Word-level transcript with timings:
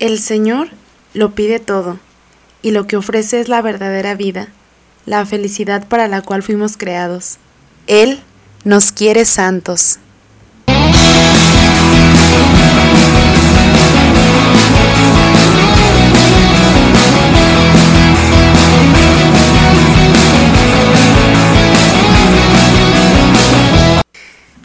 El 0.00 0.18
Señor 0.18 0.70
lo 1.12 1.34
pide 1.34 1.60
todo, 1.60 1.98
y 2.62 2.70
lo 2.70 2.86
que 2.86 2.96
ofrece 2.96 3.38
es 3.38 3.48
la 3.48 3.60
verdadera 3.60 4.14
vida, 4.14 4.48
la 5.04 5.26
felicidad 5.26 5.86
para 5.88 6.08
la 6.08 6.22
cual 6.22 6.42
fuimos 6.42 6.78
creados. 6.78 7.36
Él 7.86 8.20
nos 8.64 8.92
quiere 8.92 9.26
santos. 9.26 9.98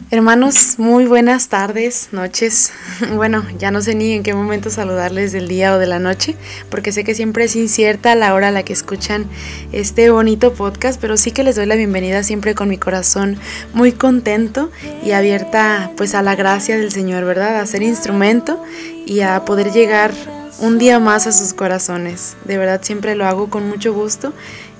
Hermanos, 0.08 0.78
muy 0.78 1.04
buenas 1.04 1.48
tardes, 1.48 2.10
noches. 2.12 2.70
Bueno, 3.16 3.44
ya 3.58 3.72
no 3.72 3.82
sé 3.82 3.96
ni 3.96 4.12
en 4.12 4.22
qué 4.22 4.34
momento 4.34 4.70
saludarles 4.70 5.32
del 5.32 5.48
día 5.48 5.74
o 5.74 5.78
de 5.80 5.88
la 5.88 5.98
noche, 5.98 6.36
porque 6.70 6.92
sé 6.92 7.02
que 7.02 7.12
siempre 7.12 7.44
es 7.44 7.56
incierta 7.56 8.14
la 8.14 8.32
hora 8.32 8.48
a 8.48 8.50
la 8.52 8.62
que 8.62 8.72
escuchan 8.72 9.26
este 9.72 10.10
bonito 10.10 10.54
podcast, 10.54 11.00
pero 11.00 11.16
sí 11.16 11.32
que 11.32 11.42
les 11.42 11.56
doy 11.56 11.66
la 11.66 11.74
bienvenida 11.74 12.22
siempre 12.22 12.54
con 12.54 12.68
mi 12.68 12.78
corazón 12.78 13.36
muy 13.74 13.90
contento 13.90 14.70
y 15.04 15.10
abierta 15.10 15.90
pues 15.96 16.14
a 16.14 16.22
la 16.22 16.36
gracia 16.36 16.76
del 16.76 16.92
Señor, 16.92 17.24
¿verdad? 17.24 17.58
A 17.58 17.66
ser 17.66 17.82
instrumento 17.82 18.62
y 19.06 19.22
a 19.22 19.44
poder 19.44 19.72
llegar 19.72 20.12
un 20.60 20.78
día 20.78 21.00
más 21.00 21.26
a 21.26 21.32
sus 21.32 21.52
corazones. 21.52 22.36
De 22.44 22.58
verdad 22.58 22.80
siempre 22.82 23.16
lo 23.16 23.26
hago 23.26 23.50
con 23.50 23.68
mucho 23.68 23.92
gusto 23.92 24.32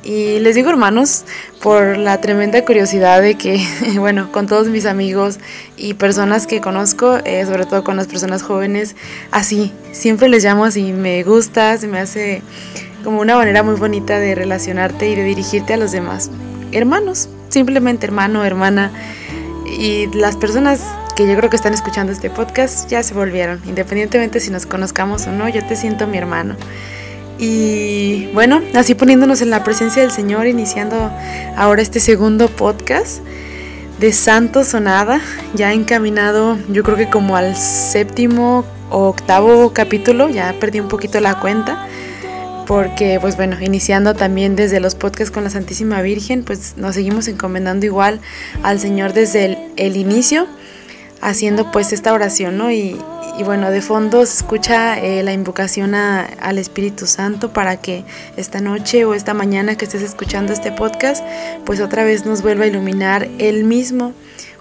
y 0.07 0.39
les 0.39 0.55
digo 0.55 0.71
hermanos 0.71 1.25
por 1.61 1.99
la 1.99 2.21
tremenda 2.21 2.65
curiosidad 2.65 3.21
de 3.21 3.35
que, 3.35 3.61
bueno, 3.99 4.31
con 4.31 4.47
todos 4.47 4.69
mis 4.69 4.87
amigos 4.87 5.41
y 5.77 5.95
personas 5.95 6.47
que 6.47 6.61
conozco, 6.61 7.19
eh, 7.25 7.45
sobre 7.45 7.67
todo 7.67 7.83
con 7.83 7.97
las 7.97 8.07
personas 8.07 8.43
jóvenes, 8.43 8.95
así, 9.33 9.73
siempre 9.91 10.29
les 10.29 10.45
llamo 10.45 10.65
así, 10.65 10.93
me 10.93 11.25
gusta, 11.25 11.77
se 11.77 11.89
me 11.89 11.99
hace 11.99 12.43
como 13.03 13.21
una 13.21 13.35
manera 13.35 13.65
muy 13.65 13.75
bonita 13.75 14.21
de 14.21 14.37
relacionarte 14.37 15.11
y 15.11 15.17
de 15.17 15.25
dirigirte 15.25 15.75
a 15.75 15.77
los 15.77 15.91
demás. 15.91 16.31
Hermanos, 16.71 17.29
simplemente 17.49 18.07
hermano, 18.07 18.45
hermana. 18.45 18.93
Y 19.79 20.07
las 20.15 20.37
personas 20.37 20.83
que 21.17 21.27
yo 21.27 21.37
creo 21.37 21.51
que 21.51 21.57
están 21.57 21.75
escuchando 21.75 22.13
este 22.13 22.31
podcast 22.31 22.89
ya 22.89 23.03
se 23.03 23.13
volvieron, 23.13 23.61
independientemente 23.67 24.39
si 24.39 24.51
nos 24.51 24.67
conozcamos 24.67 25.27
o 25.27 25.33
no, 25.33 25.49
yo 25.49 25.67
te 25.67 25.75
siento 25.75 26.07
mi 26.07 26.17
hermano. 26.17 26.55
Y 27.39 28.27
bueno, 28.33 28.63
así 28.75 28.95
poniéndonos 28.95 29.43
en 29.43 29.51
la 29.51 29.63
presencia 29.63 30.03
del 30.03 30.11
Señor, 30.11 30.47
iniciando 30.47 31.11
ahora 31.57 31.83
este 31.83 32.01
segundo 32.01 32.49
podcast 32.49 33.21
de 34.01 34.13
Santo 34.13 34.65
Sonada, 34.65 35.21
ya 35.55 35.73
encaminado 35.73 36.59
yo 36.71 36.83
creo 36.83 36.97
que 36.97 37.09
como 37.09 37.37
al 37.37 37.57
séptimo 37.57 38.65
o 38.91 39.09
octavo 39.09 39.73
capítulo, 39.73 40.29
ya 40.29 40.55
perdí 40.59 40.81
un 40.81 40.89
poquito 40.89 41.21
la 41.21 41.39
cuenta, 41.41 41.87
porque 42.67 43.19
pues 43.21 43.37
bueno, 43.37 43.57
iniciando 43.61 44.15
también 44.15 44.57
desde 44.57 44.81
los 44.81 44.95
podcasts 44.95 45.31
con 45.31 45.45
la 45.45 45.51
Santísima 45.51 46.01
Virgen, 46.03 46.43
pues 46.43 46.75
nos 46.77 46.95
seguimos 46.95 47.29
encomendando 47.29 47.85
igual 47.85 48.21
al 48.63 48.81
Señor 48.81 49.13
desde 49.13 49.45
el, 49.45 49.59
el 49.77 49.97
inicio, 49.97 50.47
haciendo 51.27 51.73
pues 51.73 51.93
esta 51.93 52.13
oración, 52.13 52.57
¿no? 52.57 52.71
Y, 52.71 52.97
bueno, 53.45 53.71
de 53.71 53.83
fondo 53.83 54.25
se 54.25 54.37
escucha 54.37 54.99
eh, 54.99 55.23
la 55.23 55.33
invocación 55.33 55.95
al 55.95 56.57
Espíritu 56.57 57.07
Santo 57.07 57.53
para 57.53 57.77
que 57.77 58.05
esta 58.37 58.61
noche 58.61 59.05
o 59.05 59.13
esta 59.13 59.35
mañana 59.35 59.77
que 59.77 59.85
estés 59.85 60.03
escuchando 60.03 60.53
este 60.53 60.73
podcast, 60.73 61.23
pues 61.67 61.81
otra 61.81 62.05
vez 62.05 62.25
nos 62.25 62.43
vuelva 62.43 62.65
a 62.65 62.69
iluminar 62.69 63.29
Él 63.39 63.65
mismo, 63.65 64.13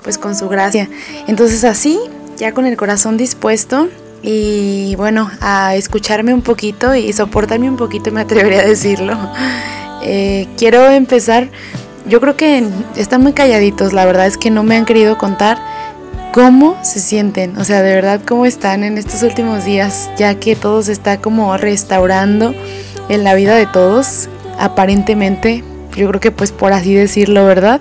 pues 0.04 0.18
con 0.18 0.36
su 0.36 0.50
gracia. 0.50 0.90
Entonces 1.28 1.64
así, 1.64 2.00
ya 2.36 2.52
con 2.52 2.66
el 2.66 2.76
corazón 2.76 3.16
dispuesto 3.16 3.88
y 4.24 4.96
bueno, 4.96 5.30
a 5.40 5.76
escucharme 5.76 6.34
un 6.34 6.42
poquito 6.42 6.96
y 6.96 7.14
soportarme 7.14 7.70
un 7.70 7.78
poquito, 7.78 8.12
me 8.12 8.22
atrevería 8.22 8.62
a 8.62 8.66
decirlo. 8.66 9.18
Eh, 10.02 10.48
quiero 10.58 10.90
empezar, 10.90 11.50
yo 12.08 12.20
creo 12.20 12.36
que 12.36 12.68
están 12.98 13.22
muy 13.22 13.34
calladitos, 13.34 13.94
la 13.94 14.06
verdad 14.06 14.26
es 14.26 14.38
que 14.38 14.50
no 14.50 14.64
me 14.64 14.76
han 14.76 14.86
querido 14.86 15.18
contar 15.18 15.75
cómo 16.36 16.78
se 16.84 17.00
sienten, 17.00 17.56
o 17.58 17.64
sea, 17.64 17.82
de 17.82 17.96
verdad 17.96 18.20
cómo 18.28 18.46
están 18.46 18.84
en 18.84 18.98
estos 18.98 19.24
últimos 19.24 19.64
días, 19.64 20.10
ya 20.18 20.36
que 20.36 20.58
todo 20.58 20.84
se 20.84 20.92
está 20.92 21.22
como 21.22 21.56
restaurando 21.56 22.54
en 23.08 23.24
la 23.24 23.36
vida 23.36 23.56
de 23.56 23.66
todos, 23.66 24.28
aparentemente, 24.60 25.64
yo 25.96 26.10
creo 26.10 26.20
que 26.20 26.32
pues 26.32 26.52
por 26.52 26.74
así 26.74 26.94
decirlo, 26.94 27.46
¿verdad? 27.46 27.80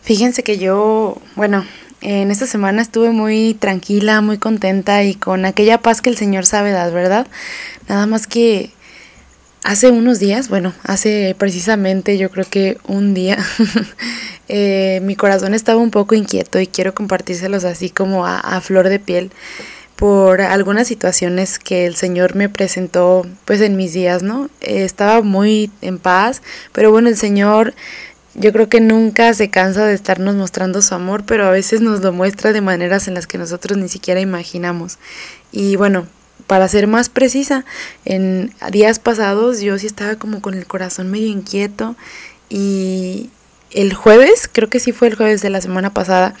Fíjense 0.00 0.44
que 0.44 0.58
yo, 0.58 1.18
bueno, 1.34 1.64
en 2.02 2.30
esta 2.30 2.46
semana 2.46 2.82
estuve 2.82 3.10
muy 3.10 3.54
tranquila, 3.54 4.20
muy 4.20 4.38
contenta 4.38 5.02
y 5.02 5.16
con 5.16 5.44
aquella 5.44 5.78
paz 5.78 6.00
que 6.02 6.10
el 6.10 6.16
Señor 6.16 6.46
sabe 6.46 6.70
dar, 6.70 6.92
¿verdad? 6.92 7.26
Nada 7.88 8.06
más 8.06 8.28
que 8.28 8.70
hace 9.64 9.90
unos 9.90 10.18
días, 10.18 10.48
bueno, 10.48 10.72
hace 10.82 11.34
precisamente 11.38 12.18
yo 12.18 12.30
creo 12.30 12.44
que 12.48 12.78
un 12.86 13.14
día, 13.14 13.38
eh, 14.48 15.00
mi 15.02 15.16
corazón 15.16 15.54
estaba 15.54 15.80
un 15.80 15.90
poco 15.90 16.14
inquieto 16.14 16.60
y 16.60 16.66
quiero 16.66 16.94
compartírselos 16.94 17.64
así 17.64 17.90
como 17.90 18.26
a, 18.26 18.60
flor 18.60 18.88
de 18.88 18.98
piel 18.98 19.30
por 19.96 20.40
algunas 20.40 20.88
situaciones 20.88 21.58
que 21.58 21.86
el 21.86 21.94
Señor 21.94 22.34
me 22.34 22.48
presentó 22.48 23.24
pues 23.44 23.60
en 23.60 23.76
mis 23.76 23.92
días, 23.92 24.22
¿no? 24.22 24.50
Eh, 24.60 24.84
estaba 24.84 25.22
muy 25.22 25.70
en 25.80 25.98
paz, 25.98 26.42
pero 26.72 26.90
bueno, 26.90 27.08
el 27.08 27.16
Señor 27.16 27.74
yo 28.34 28.52
creo 28.52 28.68
que 28.68 28.80
nunca 28.80 29.32
se 29.34 29.50
cansa 29.50 29.84
de 29.84 29.94
estarnos 29.94 30.34
mostrando 30.34 30.80
su 30.82 30.94
amor, 30.94 31.24
pero 31.24 31.46
a 31.46 31.50
veces 31.50 31.82
nos 31.82 32.00
lo 32.00 32.12
muestra 32.12 32.52
de 32.52 32.62
maneras 32.62 33.06
en 33.06 33.14
las 33.14 33.26
que 33.26 33.38
nosotros 33.38 33.78
ni 33.78 33.88
siquiera 33.88 34.20
imaginamos. 34.20 34.98
Y 35.52 35.76
bueno, 35.76 36.06
para 36.46 36.68
ser 36.68 36.86
más 36.86 37.08
precisa, 37.08 37.64
en 38.04 38.52
días 38.70 38.98
pasados 38.98 39.60
yo 39.60 39.78
sí 39.78 39.86
estaba 39.86 40.16
como 40.16 40.40
con 40.40 40.54
el 40.54 40.66
corazón 40.66 41.10
medio 41.10 41.28
inquieto 41.28 41.96
y 42.48 43.30
el 43.70 43.94
jueves, 43.94 44.48
creo 44.52 44.68
que 44.68 44.80
sí 44.80 44.92
fue 44.92 45.08
el 45.08 45.14
jueves 45.14 45.42
de 45.42 45.50
la 45.50 45.60
semana 45.60 45.94
pasada, 45.94 46.34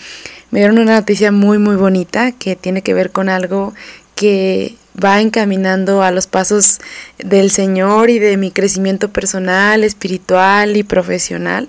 me 0.50 0.60
dieron 0.60 0.78
una 0.78 0.96
noticia 0.96 1.32
muy 1.32 1.58
muy 1.58 1.76
bonita 1.76 2.32
que 2.32 2.56
tiene 2.56 2.82
que 2.82 2.94
ver 2.94 3.10
con 3.10 3.28
algo 3.28 3.72
que 4.14 4.76
va 5.02 5.20
encaminando 5.20 6.02
a 6.02 6.10
los 6.10 6.26
pasos 6.26 6.78
del 7.18 7.50
Señor 7.50 8.10
y 8.10 8.18
de 8.18 8.36
mi 8.36 8.50
crecimiento 8.50 9.10
personal, 9.10 9.84
espiritual 9.84 10.76
y 10.76 10.82
profesional, 10.82 11.68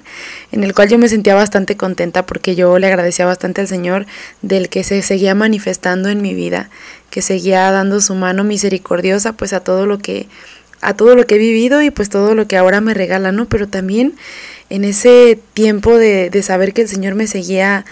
en 0.51 0.63
el 0.63 0.73
cual 0.73 0.89
yo 0.89 0.97
me 0.97 1.09
sentía 1.09 1.35
bastante 1.35 1.77
contenta 1.77 2.25
porque 2.25 2.55
yo 2.55 2.77
le 2.79 2.87
agradecía 2.87 3.25
bastante 3.25 3.61
al 3.61 3.67
Señor 3.67 4.05
del 4.41 4.69
que 4.69 4.83
se 4.83 5.01
seguía 5.01 5.35
manifestando 5.35 6.09
en 6.09 6.21
mi 6.21 6.33
vida, 6.33 6.69
que 7.13 7.21
seguía 7.21 7.69
dando 7.69 8.01
su 8.01 8.15
mano 8.15 8.43
misericordiosa 8.43 9.33
pues 9.33 9.53
a 9.53 9.59
todo 9.59 9.85
lo 9.85 9.99
que 9.99 10.27
a 10.81 10.95
todo 10.95 11.15
lo 11.15 11.27
que 11.27 11.35
he 11.35 11.37
vivido 11.37 11.83
y 11.83 11.91
pues 11.91 12.09
todo 12.09 12.33
lo 12.33 12.47
que 12.47 12.57
ahora 12.57 12.81
me 12.81 12.95
regala, 12.95 13.31
¿no? 13.31 13.45
Pero 13.45 13.67
también 13.67 14.15
en 14.71 14.83
ese 14.83 15.39
tiempo 15.53 15.95
de, 15.95 16.31
de 16.31 16.41
saber 16.41 16.73
que 16.73 16.81
el 16.81 16.89
Señor 16.89 17.13
me 17.13 17.27
seguía 17.27 17.85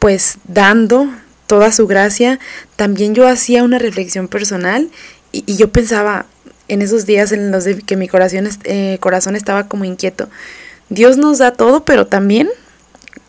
pues 0.00 0.38
dando 0.48 1.08
toda 1.46 1.70
su 1.70 1.86
gracia, 1.86 2.40
también 2.74 3.14
yo 3.14 3.28
hacía 3.28 3.62
una 3.62 3.78
reflexión 3.78 4.26
personal 4.26 4.90
y, 5.30 5.56
yo 5.56 5.70
pensaba 5.70 6.26
en 6.66 6.82
esos 6.82 7.06
días 7.06 7.30
en 7.30 7.52
los 7.52 7.62
de 7.62 7.78
que 7.78 7.96
mi 7.96 8.08
corazón, 8.08 8.48
eh, 8.64 8.98
corazón 8.98 9.36
estaba 9.36 9.68
como 9.68 9.84
inquieto. 9.84 10.28
Dios 10.88 11.16
nos 11.16 11.38
da 11.38 11.52
todo, 11.52 11.84
pero 11.84 12.08
también, 12.08 12.48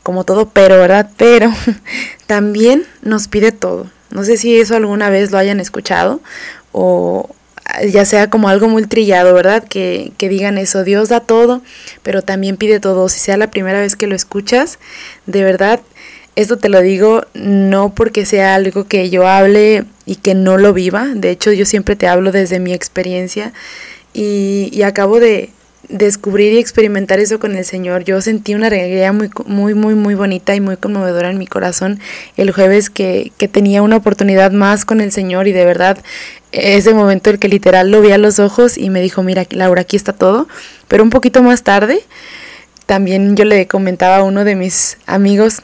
como 0.01 0.23
todo 0.23 0.49
pero, 0.49 0.75
¿verdad? 0.77 1.11
Pero 1.17 1.53
también 2.25 2.87
nos 3.03 3.27
pide 3.27 3.51
todo. 3.51 3.91
No 4.15 4.23
sé 4.23 4.37
si 4.37 4.59
eso 4.59 4.75
alguna 4.75 5.09
vez 5.09 5.31
lo 5.31 5.37
hayan 5.37 5.59
escuchado 5.59 6.21
o 6.71 7.29
ya 7.91 8.05
sea 8.05 8.29
como 8.29 8.47
algo 8.47 8.67
muy 8.67 8.85
trillado, 8.85 9.33
¿verdad? 9.33 9.63
Que, 9.63 10.11
que 10.17 10.29
digan 10.29 10.57
eso, 10.57 10.83
Dios 10.83 11.09
da 11.09 11.19
todo, 11.19 11.61
pero 12.03 12.21
también 12.21 12.57
pide 12.57 12.79
todo. 12.79 13.09
Si 13.09 13.19
sea 13.19 13.37
la 13.37 13.51
primera 13.51 13.79
vez 13.79 13.95
que 13.95 14.07
lo 14.07 14.15
escuchas, 14.15 14.79
de 15.25 15.43
verdad 15.43 15.81
esto 16.35 16.57
te 16.57 16.69
lo 16.69 16.81
digo 16.81 17.23
no 17.33 17.93
porque 17.95 18.25
sea 18.25 18.55
algo 18.55 18.85
que 18.85 19.09
yo 19.09 19.27
hable 19.27 19.85
y 20.05 20.17
que 20.17 20.35
no 20.35 20.57
lo 20.57 20.73
viva, 20.73 21.07
de 21.15 21.31
hecho 21.31 21.51
yo 21.53 21.65
siempre 21.65 21.95
te 21.95 22.07
hablo 22.07 22.31
desde 22.31 22.59
mi 22.59 22.73
experiencia 22.73 23.53
y, 24.13 24.81
acabo 24.83 25.19
de 25.19 25.49
descubrir 25.89 26.53
y 26.53 26.57
experimentar 26.57 27.19
eso 27.19 27.39
con 27.39 27.55
el 27.55 27.65
Señor. 27.65 28.03
Yo 28.03 28.21
sentí 28.21 28.55
una 28.55 28.67
alegría 28.67 29.11
muy, 29.13 29.29
muy, 29.45 29.73
muy, 29.73 29.95
muy 29.95 30.15
bonita 30.15 30.55
y 30.55 30.61
muy 30.61 30.77
conmovedora 30.77 31.29
en 31.29 31.37
mi 31.37 31.47
corazón 31.47 31.99
el 32.37 32.51
jueves 32.51 32.89
que, 32.89 33.31
que 33.37 33.47
tenía 33.47 33.81
una 33.81 33.97
oportunidad 33.97 34.51
más 34.51 34.85
con 34.85 35.01
el 35.01 35.11
Señor 35.11 35.47
y 35.47 35.51
de 35.51 35.65
verdad 35.65 35.97
ese 36.51 36.93
momento 36.93 37.29
el 37.29 37.39
que 37.39 37.47
literal 37.47 37.91
lo 37.91 38.01
vi 38.01 38.11
a 38.11 38.17
los 38.17 38.39
ojos 38.39 38.77
y 38.77 38.89
me 38.89 39.01
dijo, 39.01 39.23
mira 39.23 39.45
Laura, 39.49 39.81
aquí 39.81 39.97
está 39.97 40.13
todo, 40.13 40.47
pero 40.87 41.03
un 41.03 41.09
poquito 41.09 41.43
más 41.43 41.63
tarde 41.63 42.01
también 42.85 43.35
yo 43.35 43.45
le 43.45 43.67
comentaba 43.67 44.17
a 44.17 44.23
uno 44.23 44.43
de 44.43 44.55
mis 44.55 44.97
amigos 45.05 45.61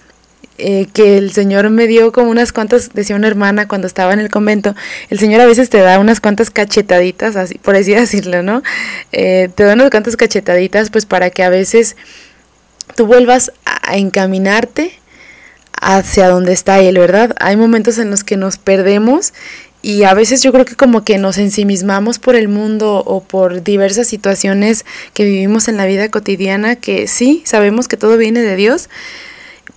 eh, 0.58 0.88
que 0.94 1.18
el 1.18 1.32
Señor 1.32 1.70
me 1.70 1.88
dio 1.88 2.12
como 2.12 2.30
unas 2.30 2.52
cuantas, 2.52 2.92
decía 2.94 3.16
una 3.16 3.28
hermana 3.28 3.68
cuando 3.68 3.88
estaba 3.88 4.14
en 4.14 4.20
el 4.20 4.30
convento, 4.30 4.76
el 5.10 5.20
Señor 5.20 5.42
a 5.42 5.46
veces 5.46 5.70
te 5.70 5.80
da 5.80 6.00
unas 6.00 6.20
cuantas 6.20 6.50
cachetaditas, 6.52 7.36
así, 7.36 7.58
por 7.58 7.76
así 7.76 7.94
decirlo, 7.96 8.44
¿no? 8.44 8.62
Eh, 9.12 9.50
te 9.56 9.64
da 9.64 9.74
unas 9.74 9.90
cuantas 9.90 10.16
cachetaditas 10.18 10.90
pues 10.90 11.06
para 11.06 11.30
que 11.30 11.44
a 11.44 11.50
veces 11.50 11.96
tú 12.96 13.06
vuelvas 13.06 13.52
a 13.66 13.98
encaminarte 13.98 14.94
hacia 15.82 16.30
donde 16.30 16.54
está 16.54 16.80
Él, 16.80 16.98
¿verdad? 16.98 17.36
Hay 17.40 17.58
momentos 17.58 17.98
en 17.98 18.12
los 18.12 18.24
que 18.24 18.38
nos 18.38 18.58
perdemos 18.58 19.34
y 19.82 20.04
a 20.04 20.14
veces 20.14 20.44
yo 20.44 20.52
creo 20.52 20.66
que 20.66 20.76
como 20.76 21.04
que 21.04 21.18
nos 21.18 21.38
ensimismamos 21.40 22.20
por 22.20 22.36
el 22.36 22.48
mundo 22.48 23.02
o 23.06 23.24
por 23.24 23.64
diversas 23.64 24.08
situaciones 24.08 24.86
que 25.14 25.24
vivimos 25.24 25.68
en 25.68 25.78
la 25.78 25.86
vida 25.86 26.10
cotidiana 26.10 26.76
que 26.76 27.08
sí, 27.08 27.42
sabemos 27.46 27.88
que 27.88 27.98
todo 27.98 28.18
viene 28.18 28.42
de 28.42 28.56
Dios, 28.56 28.90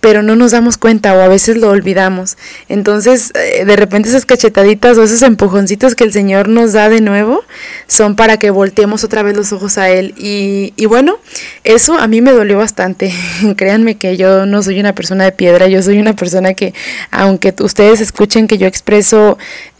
pero 0.01 0.21
no 0.21 0.35
nos 0.35 0.51
damos 0.51 0.77
cuenta 0.77 1.15
o 1.15 1.21
a 1.21 1.27
veces 1.27 1.57
lo 1.57 1.69
olvidamos. 1.69 2.37
Entonces, 2.69 3.31
eh, 3.35 3.65
de 3.65 3.75
repente 3.75 4.09
esas 4.09 4.25
cachetaditas 4.25 4.97
o 4.97 5.03
esos 5.03 5.21
empujoncitos 5.21 5.95
que 5.95 6.03
el 6.03 6.13
Señor 6.13 6.47
nos 6.47 6.73
da 6.73 6.89
de 6.89 7.01
nuevo 7.01 7.43
son 7.87 8.15
para 8.15 8.37
que 8.37 8.49
volteemos 8.49 9.03
otra 9.03 9.23
vez 9.23 9.35
los 9.35 9.51
ojos 9.53 9.77
a 9.77 9.89
Él. 9.89 10.13
Y, 10.17 10.73
y 10.75 10.85
bueno, 10.85 11.17
eso 11.63 11.97
a 11.97 12.07
mí 12.07 12.21
me 12.21 12.31
dolió 12.31 12.57
bastante. 12.57 13.13
Créanme 13.57 13.97
que 13.97 14.17
yo 14.17 14.45
no 14.45 14.61
soy 14.63 14.79
una 14.79 14.93
persona 14.93 15.23
de 15.23 15.31
piedra, 15.31 15.67
yo 15.67 15.81
soy 15.81 15.99
una 15.99 16.15
persona 16.15 16.53
que, 16.53 16.73
aunque 17.11 17.53
ustedes 17.59 18.01
escuchen 18.01 18.47
que 18.47 18.57
yo 18.57 18.67
expreso 18.67 19.37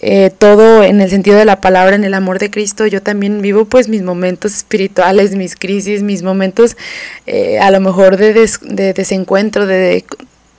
eh, 0.08 0.30
todo 0.30 0.84
en 0.84 1.02
el 1.02 1.10
sentido 1.10 1.36
de 1.36 1.46
la 1.46 1.62
palabra, 1.62 1.96
en 1.96 2.04
el 2.04 2.14
amor 2.14 2.38
de 2.38 2.52
Cristo, 2.52 2.86
yo 2.86 3.02
también 3.02 3.42
vivo 3.42 3.66
pues 3.66 3.90
mis 3.90 4.04
momentos 4.04 4.56
espirituales, 4.56 5.36
mis 5.36 5.56
crisis, 5.56 6.04
mis 6.04 6.22
momentos 6.22 6.78
eh, 7.26 7.58
a 7.58 7.72
lo 7.72 7.80
mejor 7.80 8.16
de, 8.16 8.32
de 8.62 8.94
desencuentro, 8.94 9.66
de, 9.66 10.06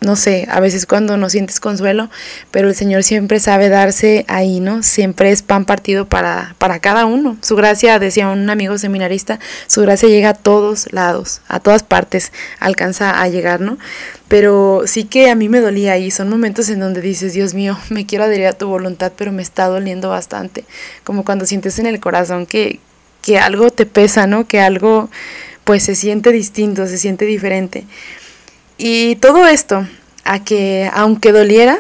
no 0.01 0.17
sé, 0.17 0.49
a 0.51 0.59
veces 0.59 0.85
cuando 0.85 1.17
no 1.17 1.31
sientes 1.31 1.61
consuelo, 1.61 2.11
pero 2.51 2.67
el 2.67 2.75
Señor 2.75 3.05
siempre 3.05 3.39
sabe 3.39 3.69
darse 3.69 4.25
ahí, 4.27 4.59
¿no? 4.59 4.83
Siempre 4.83 5.31
es 5.31 5.43
pan 5.43 5.65
partido 5.65 6.07
para, 6.07 6.57
para 6.59 6.81
cada 6.81 7.07
uno. 7.07 7.37
Su 7.41 7.55
gracia, 7.55 8.01
decía 8.01 8.29
un 8.29 8.51
amigo 8.51 8.79
seminarista, 8.79 9.39
su 9.69 9.81
gracia 9.83 10.09
llega 10.09 10.31
a 10.31 10.35
todos 10.35 10.93
lados, 10.93 11.41
a 11.47 11.61
todas 11.61 11.85
partes, 11.85 12.33
alcanza 12.59 13.23
a 13.23 13.29
llegar, 13.29 13.61
¿no? 13.61 13.79
Pero 14.29 14.83
sí 14.87 15.05
que 15.05 15.31
a 15.31 15.35
mí 15.35 15.49
me 15.49 15.61
dolía 15.61 15.93
ahí, 15.93 16.11
son 16.11 16.29
momentos 16.29 16.69
en 16.69 16.81
donde 16.81 17.01
dices, 17.01 17.33
Dios 17.33 17.55
mío, 17.55 17.79
me 17.91 18.07
quiero 18.07 18.25
adherir 18.25 18.47
a 18.47 18.53
tu 18.53 18.69
voluntad, 18.69 19.13
pero 19.17 19.33
me 19.33 19.43
está 19.43 19.67
doliendo 19.67 20.09
bastante, 20.09 20.65
como 21.05 21.25
cuando 21.25 21.47
sientes 21.47 21.79
en 21.79 21.87
el 21.87 22.01
corazón 22.01 22.47
que, 22.47 22.81
que 23.23 23.39
algo 23.39 23.71
te 23.71 23.87
pesa, 23.87 24.27
¿no? 24.27 24.47
Que 24.47 24.61
algo 24.61 25.11
pues 25.65 25.83
se 25.83 25.97
siente 25.97 26.31
distinto, 26.31 26.87
se 26.87 26.99
siente 26.99 27.25
diferente. 27.25 27.85
Y 28.79 29.17
todo 29.17 29.47
esto, 29.47 29.87
a 30.25 30.45
que 30.45 30.91
aunque 30.93 31.33
doliera, 31.33 31.79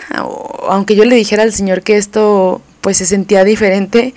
aunque 0.68 0.96
yo 0.96 1.04
le 1.04 1.14
dijera 1.14 1.42
al 1.42 1.52
Señor 1.52 1.82
que 1.82 1.96
esto 1.96 2.62
pues 2.80 2.96
se 2.96 3.06
sentía 3.06 3.44
diferente, 3.44 4.14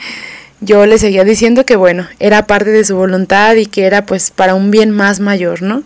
yo 0.62 0.86
le 0.86 0.98
seguía 0.98 1.24
diciendo 1.24 1.66
que 1.66 1.76
bueno, 1.76 2.08
era 2.20 2.46
parte 2.48 2.70
de 2.70 2.84
su 2.84 2.96
voluntad 2.96 3.56
y 3.56 3.66
que 3.66 3.86
era 3.86 4.06
pues 4.06 4.32
para 4.32 4.56
un 4.56 4.72
bien 4.72 4.92
más 4.92 5.20
mayor, 5.20 5.62
¿no? 5.62 5.84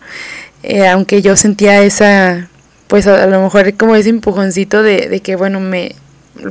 Eh, 0.63 0.88
aunque 0.88 1.21
yo 1.21 1.36
sentía 1.36 1.83
esa, 1.83 2.48
pues 2.88 3.06
a, 3.07 3.27
lo 3.27 3.42
mejor 3.42 3.74
como 3.75 3.95
ese 3.95 4.10
empujoncito 4.10 4.81
de, 4.81 5.10
de 5.10 5.19
que 5.19 5.36
bueno, 5.36 5.60
me, 5.60 5.95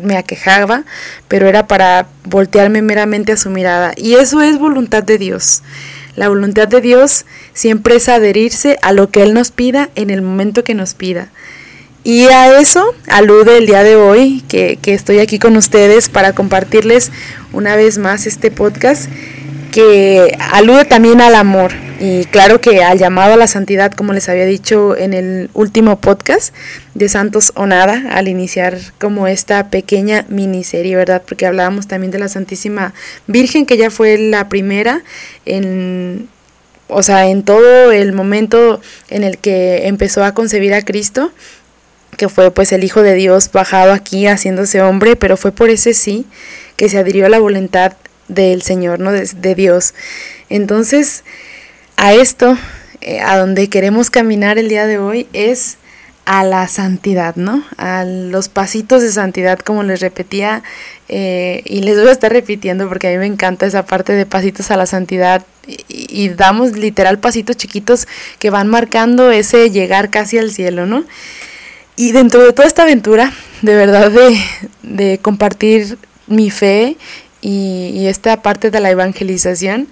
me 0.03 0.17
aquejaba, 0.17 0.85
pero 1.29 1.49
era 1.49 1.67
para 1.67 2.07
voltearme 2.25 2.83
meramente 2.83 3.33
a 3.33 3.37
su 3.37 3.51
mirada. 3.51 3.93
Y 3.97 4.15
eso 4.15 4.43
es 4.43 4.59
voluntad 4.59 5.03
de 5.03 5.19
Dios. 5.19 5.63
La 6.15 6.29
voluntad 6.29 6.69
de 6.69 6.81
Dios 6.81 7.25
siempre 7.55 7.97
es 7.97 8.09
adherirse 8.09 8.79
a 8.83 8.93
lo 8.93 9.11
que 9.11 9.23
Él 9.23 9.35
nos 9.35 9.51
pida 9.51 9.89
en 9.95 10.11
el 10.11 10.23
momento 10.23 10.63
que 10.63 10.75
nos 10.75 10.95
pida. 10.95 11.31
Y 12.05 12.25
a 12.25 12.59
eso 12.59 12.95
alude 13.09 13.59
el 13.59 13.67
día 13.67 13.85
de 13.85 13.97
hoy 13.97 14.43
que, 14.49 14.79
estoy 14.87 15.21
aquí 15.21 15.39
con 15.39 15.57
ustedes 15.57 16.09
para 16.09 16.33
compartirles 16.33 17.13
una 17.53 17.77
vez 17.77 17.99
más 17.99 18.27
este 18.27 18.51
podcast 18.51 19.09
que 19.71 20.37
alude 20.53 20.85
también 20.85 21.21
al 21.21 21.37
amor 21.37 21.73
y 22.05 22.25
claro 22.25 22.61
que 22.61 22.83
al 22.83 22.99
llamado 22.99 23.35
a 23.35 23.37
la 23.37 23.47
santidad, 23.47 23.93
como 23.93 24.13
les 24.13 24.29
había 24.29 24.45
dicho 24.45 24.97
en 24.97 25.15
el 25.15 25.51
último 25.55 26.01
podcast 26.01 26.53
de 26.95 27.09
Santos 27.09 27.53
o 27.55 27.65
Nada, 27.67 28.03
al 28.11 28.27
iniciar 28.27 28.77
como 28.99 29.29
esta 29.29 29.71
pequeña 29.71 30.27
miniserie, 30.29 30.97
¿verdad? 30.97 31.23
Porque 31.25 31.47
hablábamos 31.47 31.87
también 31.87 32.11
de 32.11 32.19
la 32.19 32.29
Santísima 32.29 32.93
Virgen, 33.29 33.67
que 33.67 33.77
ya 33.77 33.89
fue 33.89 34.19
la 34.19 34.49
primera 34.49 35.05
en 35.47 36.29
o 36.89 37.05
sea, 37.05 37.29
en 37.29 37.45
todo 37.45 37.93
el 37.93 38.13
momento 38.13 38.81
en 39.09 39.23
el 39.23 39.39
que 39.39 39.87
empezó 39.87 40.25
a 40.25 40.35
concebir 40.35 40.75
a 40.75 40.85
Cristo, 40.85 41.31
que 42.17 42.29
fue 42.29 42.51
pues 42.51 42.73
el 42.73 42.83
Hijo 42.83 43.03
de 43.03 43.15
Dios 43.15 43.49
bajado 43.53 43.93
aquí 43.93 44.27
haciéndose 44.27 44.83
hombre, 44.83 45.15
pero 45.15 45.37
fue 45.37 45.53
por 45.53 45.71
ese 45.71 45.95
sí 45.95 46.27
que 46.75 46.89
se 46.89 46.99
adhirió 46.99 47.27
a 47.27 47.29
la 47.29 47.39
voluntad 47.39 47.93
del 48.27 48.63
Señor, 48.63 48.99
¿no? 48.99 49.13
De, 49.13 49.25
de 49.25 49.55
Dios. 49.55 49.95
Entonces, 50.49 51.23
a 51.97 52.15
esto, 52.15 52.57
eh, 53.01 53.21
a 53.21 53.37
donde 53.39 53.69
queremos 53.69 54.11
caminar 54.11 54.59
el 54.59 54.69
día 54.69 54.87
de 54.87 54.99
hoy, 54.99 55.27
es 55.33 55.79
a 56.25 56.45
la 56.45 56.69
santidad, 56.69 57.35
¿no? 57.37 57.65
A 57.77 58.05
los 58.05 58.49
pasitos 58.49 59.03
de 59.03 59.11
santidad, 59.11 59.59
como 59.59 59.83
les 59.83 60.01
repetía, 60.01 60.63
eh, 61.09 61.63
y 61.65 61.81
les 61.81 61.99
voy 61.99 62.09
a 62.09 62.13
estar 62.13 62.33
repitiendo 62.33 62.89
porque 62.89 63.09
a 63.09 63.11
mí 63.11 63.19
me 63.19 63.27
encanta 63.27 63.67
esa 63.67 63.85
parte 63.85 64.13
de 64.13 64.25
pasitos 64.25 64.71
a 64.71 64.77
la 64.77 64.87
santidad, 64.87 65.45
y, 65.89 66.29
damos 66.31 66.73
literal 66.73 67.19
pasitos 67.21 67.57
chiquitos 67.57 68.09
que 68.41 68.51
van 68.51 68.67
marcando 68.69 69.31
ese 69.31 69.71
llegar 69.71 70.11
casi 70.11 70.39
al 70.39 70.51
cielo, 70.51 70.87
¿no? 70.87 71.05
Y 71.95 72.13
dentro 72.13 72.43
de 72.43 72.53
toda 72.53 72.67
esta 72.67 72.83
aventura, 72.83 73.33
de 73.61 73.75
verdad, 73.77 74.11
de, 74.11 74.41
de 74.83 75.19
compartir 75.19 75.99
mi 76.27 76.51
fe 76.51 76.97
y, 77.41 77.93
y 77.95 78.07
esta 78.07 78.43
parte 78.43 78.71
de 78.71 78.81
la 78.81 78.91
evangelización, 78.91 79.89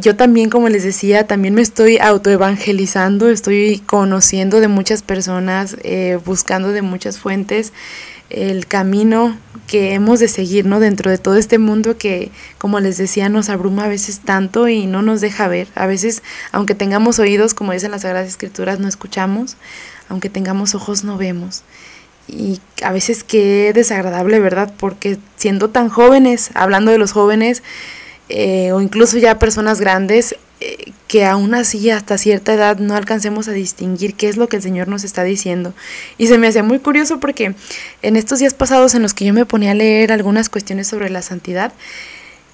yo 0.00 0.16
también, 0.16 0.50
como 0.50 0.68
les 0.68 0.84
decía, 0.84 1.26
también 1.26 1.54
me 1.54 1.62
estoy 1.62 1.98
autoevangelizando, 1.98 3.28
estoy 3.28 3.82
conociendo 3.86 4.60
de 4.60 4.68
muchas 4.68 5.02
personas, 5.02 5.76
eh, 5.82 6.18
buscando 6.24 6.72
de 6.72 6.82
muchas 6.82 7.18
fuentes 7.18 7.72
el 8.30 8.66
camino 8.66 9.38
que 9.66 9.94
hemos 9.94 10.20
de 10.20 10.28
seguir, 10.28 10.66
¿no? 10.66 10.80
Dentro 10.80 11.10
de 11.10 11.18
todo 11.18 11.36
este 11.36 11.58
mundo 11.58 11.96
que, 11.96 12.30
como 12.58 12.80
les 12.80 12.98
decía, 12.98 13.28
nos 13.28 13.48
abruma 13.48 13.84
a 13.84 13.88
veces 13.88 14.20
tanto 14.20 14.68
y 14.68 14.86
no 14.86 15.02
nos 15.02 15.20
deja 15.20 15.48
ver. 15.48 15.68
A 15.74 15.86
veces, 15.86 16.22
aunque 16.52 16.74
tengamos 16.74 17.18
oídos, 17.18 17.54
como 17.54 17.72
dicen 17.72 17.90
las 17.90 18.02
Sagradas 18.02 18.28
Escrituras, 18.28 18.78
no 18.78 18.88
escuchamos, 18.88 19.56
aunque 20.08 20.30
tengamos 20.30 20.74
ojos, 20.74 21.04
no 21.04 21.18
vemos. 21.18 21.62
Y 22.28 22.60
a 22.82 22.92
veces 22.92 23.22
qué 23.24 23.72
desagradable, 23.72 24.40
¿verdad? 24.40 24.72
Porque 24.76 25.18
siendo 25.36 25.70
tan 25.70 25.88
jóvenes, 25.88 26.50
hablando 26.54 26.90
de 26.90 26.98
los 26.98 27.12
jóvenes, 27.12 27.62
eh, 28.28 28.72
o 28.72 28.80
incluso 28.80 29.18
ya 29.18 29.38
personas 29.38 29.80
grandes 29.80 30.36
eh, 30.58 30.92
que 31.06 31.24
aún 31.24 31.54
así 31.54 31.90
hasta 31.90 32.18
cierta 32.18 32.54
edad 32.54 32.78
no 32.78 32.96
alcancemos 32.96 33.46
a 33.46 33.52
distinguir 33.52 34.14
qué 34.14 34.28
es 34.28 34.36
lo 34.36 34.48
que 34.48 34.56
el 34.56 34.62
Señor 34.62 34.88
nos 34.88 35.04
está 35.04 35.22
diciendo. 35.22 35.74
Y 36.18 36.26
se 36.26 36.38
me 36.38 36.48
hacía 36.48 36.62
muy 36.62 36.78
curioso 36.78 37.20
porque 37.20 37.54
en 38.02 38.16
estos 38.16 38.38
días 38.38 38.54
pasados 38.54 38.94
en 38.94 39.02
los 39.02 39.14
que 39.14 39.26
yo 39.26 39.34
me 39.34 39.46
ponía 39.46 39.72
a 39.72 39.74
leer 39.74 40.12
algunas 40.12 40.48
cuestiones 40.48 40.88
sobre 40.88 41.10
la 41.10 41.22
santidad, 41.22 41.72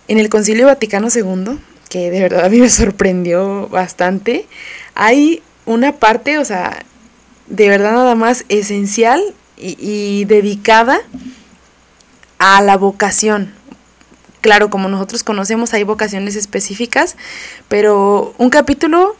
en 0.08 0.18
el 0.18 0.28
Concilio 0.28 0.66
Vaticano 0.66 1.08
II, 1.14 1.58
que 1.88 2.10
de 2.10 2.20
verdad 2.20 2.44
a 2.44 2.48
mí 2.48 2.58
me 2.58 2.68
sorprendió 2.68 3.68
bastante, 3.68 4.46
hay 4.94 5.42
una 5.64 5.92
parte, 5.92 6.38
o 6.38 6.44
sea, 6.44 6.84
de 7.46 7.68
verdad 7.68 7.92
nada 7.92 8.14
más 8.14 8.44
esencial 8.48 9.22
y 9.56 10.24
dedicada 10.24 10.98
a 12.38 12.60
la 12.62 12.76
vocación, 12.76 13.54
Claro, 14.42 14.70
como 14.70 14.88
nosotros 14.88 15.22
conocemos, 15.22 15.72
hay 15.72 15.84
vocaciones 15.84 16.34
específicas, 16.34 17.16
pero 17.68 18.34
un 18.38 18.50
capítulo, 18.50 19.14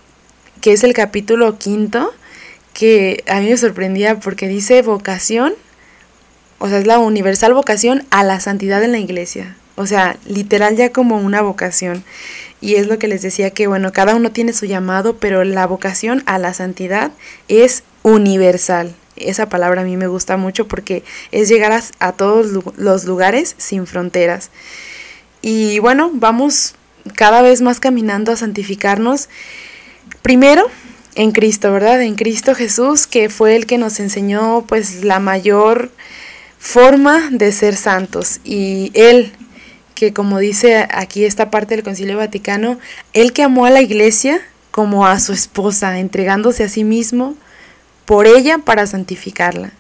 que 0.61 0.73
es 0.73 0.83
el 0.83 0.95
capítulo 0.95 1.59
quinto, 1.59 2.13
que 2.75 3.23
a 3.29 3.39
mí 3.39 3.49
me 3.49 3.57
sorprendía 3.57 4.19
porque 4.19 4.49
dice 4.49 4.83
vocación, 4.83 5.55
o 6.59 6.69
sea, 6.69 6.79
es 6.81 6.89
la 6.89 6.99
universal 6.99 7.55
vocación 7.55 8.05
a 8.11 8.25
la 8.25 8.41
santidad 8.41 8.83
en 8.83 8.91
la 8.91 8.99
iglesia. 8.99 9.57
O 9.77 9.87
sea, 9.87 10.17
literal 10.27 10.77
ya 10.77 10.91
como 10.91 11.19
una 11.19 11.41
vocación. 11.41 12.03
Y 12.61 12.75
es 12.75 12.89
lo 12.89 12.99
que 12.99 13.07
les 13.07 13.23
decía 13.23 13.51
que, 13.51 13.69
bueno, 13.69 13.93
cada 13.93 14.17
uno 14.17 14.33
tiene 14.33 14.53
su 14.53 14.67
llamado, 14.67 15.19
pero 15.19 15.45
la 15.45 15.69
vocación 15.69 16.25
a 16.27 16.39
la 16.39 16.53
santidad 16.53 17.13
es 17.47 17.85
universal. 18.03 18.93
Esa 19.15 19.49
palabra 19.49 19.83
a 19.83 19.85
mí 19.85 19.97
me 19.97 20.09
gusta 20.09 20.37
mucho 20.37 20.67
porque 20.67 21.05
es 21.31 21.49
llegar 21.49 21.71
a, 21.71 21.81
a 22.01 22.13
todos 22.13 22.65
los 22.77 23.05
lugares 23.05 23.55
sin 23.59 23.87
fronteras. 23.87 24.51
Y 25.43 25.81
bueno, 25.81 26.11
vamos 26.15 26.75
cada 27.17 27.43
vez 27.43 27.61
más 27.61 27.81
caminando 27.81 28.33
a 28.33 28.37
santificarnos. 28.37 29.29
Primero, 30.23 30.71
en 31.15 31.33
Cristo, 31.33 31.73
¿verdad? 31.73 32.01
En 32.03 32.15
Cristo 32.15 32.55
Jesús, 32.55 33.07
que 33.07 33.29
fue 33.29 33.57
el 33.57 33.67
que 33.67 33.79
nos 33.79 34.01
enseñó 34.01 34.65
pues 34.67 35.05
la 35.05 35.19
mayor 35.19 35.91
forma 36.59 37.29
de 37.31 37.53
ser 37.53 37.77
santos. 37.77 38.41
Y 38.45 38.93
Él, 38.95 39.33
que 39.95 40.13
como 40.13 40.39
dice 40.39 40.87
aquí 40.91 41.25
esta 41.25 41.51
parte 41.51 41.75
del 41.75 41.85
Concilio 41.85 42.17
Vaticano, 42.17 42.79
Él 43.13 43.33
que 43.33 43.43
amó 43.43 43.67
a 43.67 43.71
la 43.71 43.83
iglesia 43.83 44.41
como 44.71 45.07
a 45.07 45.21
su 45.21 45.33
esposa, 45.33 45.99
entregándose 45.99 46.65
a 46.65 46.69
sí 46.69 46.85
mismo 46.85 47.35
por 48.07 48.27
ella 48.27 48.59
para 48.59 48.87
santificarla. 48.87 49.73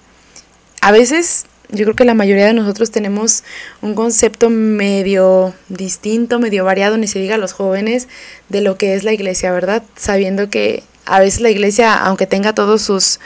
A 0.80 0.92
veces 0.92 1.46
yo 1.72 1.84
creo 1.84 1.96
que 1.96 2.04
la 2.04 2.14
mayoría 2.14 2.46
de 2.46 2.52
nosotros 2.52 2.90
tenemos 2.90 3.44
un 3.80 3.94
concepto 3.94 4.50
medio 4.50 5.54
distinto, 5.68 6.38
medio 6.38 6.64
variado, 6.64 6.98
ni 6.98 7.06
se 7.06 7.18
diga 7.18 7.36
a 7.36 7.38
los 7.38 7.54
jóvenes, 7.54 8.08
de 8.50 8.60
lo 8.60 8.76
que 8.76 8.94
es 8.94 9.04
la 9.04 9.12
iglesia, 9.12 9.52
¿verdad? 9.52 9.82
Sabiendo 9.96 10.50
que 10.50 10.82
a 11.06 11.18
veces 11.18 11.40
la 11.40 11.50
iglesia, 11.50 11.94
aunque 11.94 12.26
tenga 12.26 12.54
todos 12.54 12.82
sus 12.82 13.20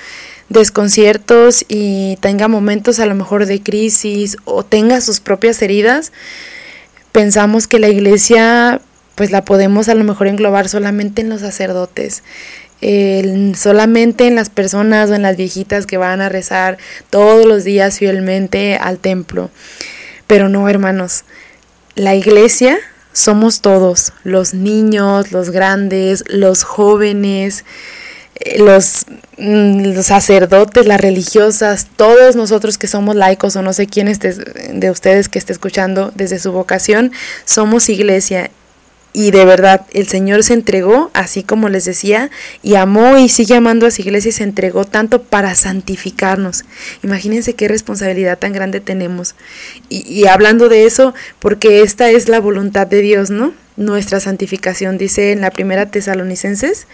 desconciertos 0.49 1.65
y 1.69 2.19
tenga 2.21 2.47
momentos 2.47 3.01
a 3.01 3.07
lo 3.07 3.17
mejor 3.17 3.47
de 3.47 3.63
crisis 3.63 4.37
o 4.45 4.65
tenga 4.65 5.01
sus 5.01 5.19
propias 5.19 5.61
heridas, 5.61 6.13
pensamos 7.11 7.67
que 7.67 7.81
la 7.81 7.89
iglesia 7.89 8.81
pues 9.17 9.31
la 9.31 9.45
podemos 9.45 9.89
a 9.89 9.95
lo 9.95 10.05
mejor 10.05 10.29
englobar 10.29 10.69
solamente 10.69 11.23
en 11.23 11.31
los 11.31 11.41
sacerdotes, 11.41 12.23
solamente 12.81 14.27
en 14.27 14.35
las 14.35 14.51
personas 14.51 15.11
o 15.11 15.15
en 15.15 15.23
las 15.23 15.37
viejitas 15.37 15.87
que 15.87 15.97
van 15.97 16.21
a 16.21 16.29
rezar 16.29 16.79
todos 17.11 17.47
los 17.47 17.65
días 17.65 17.99
fielmente 17.99 18.77
al 18.77 18.99
templo. 18.99 19.51
Pero 20.27 20.49
no, 20.49 20.69
hermanos, 20.69 21.25
la 21.95 22.15
iglesia 22.15 22.79
somos 23.13 23.63
todos, 23.63 24.13
los 24.25 24.53
niños, 24.53 25.33
los 25.33 25.51
grandes, 25.51 26.25
los 26.29 26.65
jóvenes, 26.65 27.65
eh, 28.35 28.59
los, 28.59 29.07
mm, 29.39 29.95
los, 29.95 30.07
sacerdotes, 30.07 30.85
las 30.87 31.01
religiosas, 31.01 31.87
todos 31.97 32.37
nosotros 32.37 32.77
que 32.77 32.89
somos 32.89 33.17
laicos 33.17 33.57
o 33.57 33.63
no 33.63 33.73
sé 33.73 33.87
quién 33.87 34.13
de 34.13 34.91
ustedes 34.91 35.31
que 35.31 35.39
esté 35.39 35.55
escuchando 35.55 36.13
desde 36.15 36.39
su 36.39 36.53
vocación, 36.53 37.13
somos 37.47 37.89
iglesia 37.89 38.51
y 39.19 39.31
de 39.31 39.47
verdad, 39.47 39.87
el 39.95 40.07
Señor 40.09 40.45
se 40.45 40.53
entregó, 40.53 41.11
así 41.15 41.43
como 41.43 41.71
les 41.71 41.87
decía, 41.87 42.31
y 42.63 42.75
amó 42.75 43.17
y 43.17 43.31
sigue 43.31 43.55
amando 43.55 43.87
a 43.87 43.91
su 43.91 44.03
iglesia 44.03 44.29
y 44.29 44.33
se 44.33 44.45
entregó 44.45 44.85
tanto 44.85 45.23
para 45.23 45.55
santificarnos. 45.55 46.67
Imagínense 47.03 47.55
qué 47.55 47.67
responsabilidad 47.67 48.39
tan 48.39 48.53
grande 48.53 48.81
tenemos. 48.81 49.35
Y, 49.89 50.07
y 50.07 50.27
hablando 50.27 50.69
de 50.69 50.85
eso, 50.85 51.15
porque 51.39 51.81
esta 51.81 52.11
es 52.11 52.29
la 52.29 52.41
voluntad 52.41 52.87
de 52.87 53.01
Dios, 53.01 53.31
¿no? 53.31 53.55
Nuestra 53.79 54.21
santificación, 54.21 54.99
dice 54.99 55.33
en 55.33 55.41
la 55.41 55.51
primera 55.51 55.91
Tesalonicenses, 55.91 56.87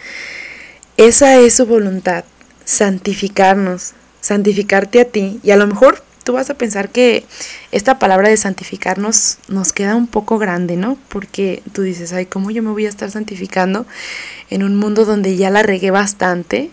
esa 0.97 1.41
es 1.41 1.57
su 1.57 1.67
voluntad, 1.67 2.23
santificarnos, 2.65 3.95
santificarte 4.21 5.01
a 5.01 5.07
ti. 5.07 5.41
Y 5.43 5.51
a 5.51 5.57
lo 5.57 5.67
mejor 5.67 6.05
tú 6.25 6.33
vas 6.35 6.51
a 6.51 6.55
pensar 6.55 6.89
que 6.91 7.25
esta 7.71 7.99
palabra 7.99 8.29
de 8.29 8.37
santificarnos 8.37 9.39
nos 9.49 9.73
queda 9.73 9.97
un 9.97 10.07
poco 10.07 10.39
grande, 10.39 10.77
¿no? 10.77 10.97
Porque 11.09 11.63
tú 11.73 11.83
dices, 11.83 12.13
ay, 12.13 12.27
¿cómo 12.27 12.51
yo 12.51 12.63
me 12.63 12.71
voy 12.71 12.87
a 12.87 12.89
estar 12.89 13.11
santificando 13.11 13.87
en 14.51 14.63
un 14.63 14.77
mundo 14.77 15.05
donde 15.05 15.37
ya 15.37 15.51
la 15.51 15.63
regué 15.63 15.91
bastante? 15.91 16.71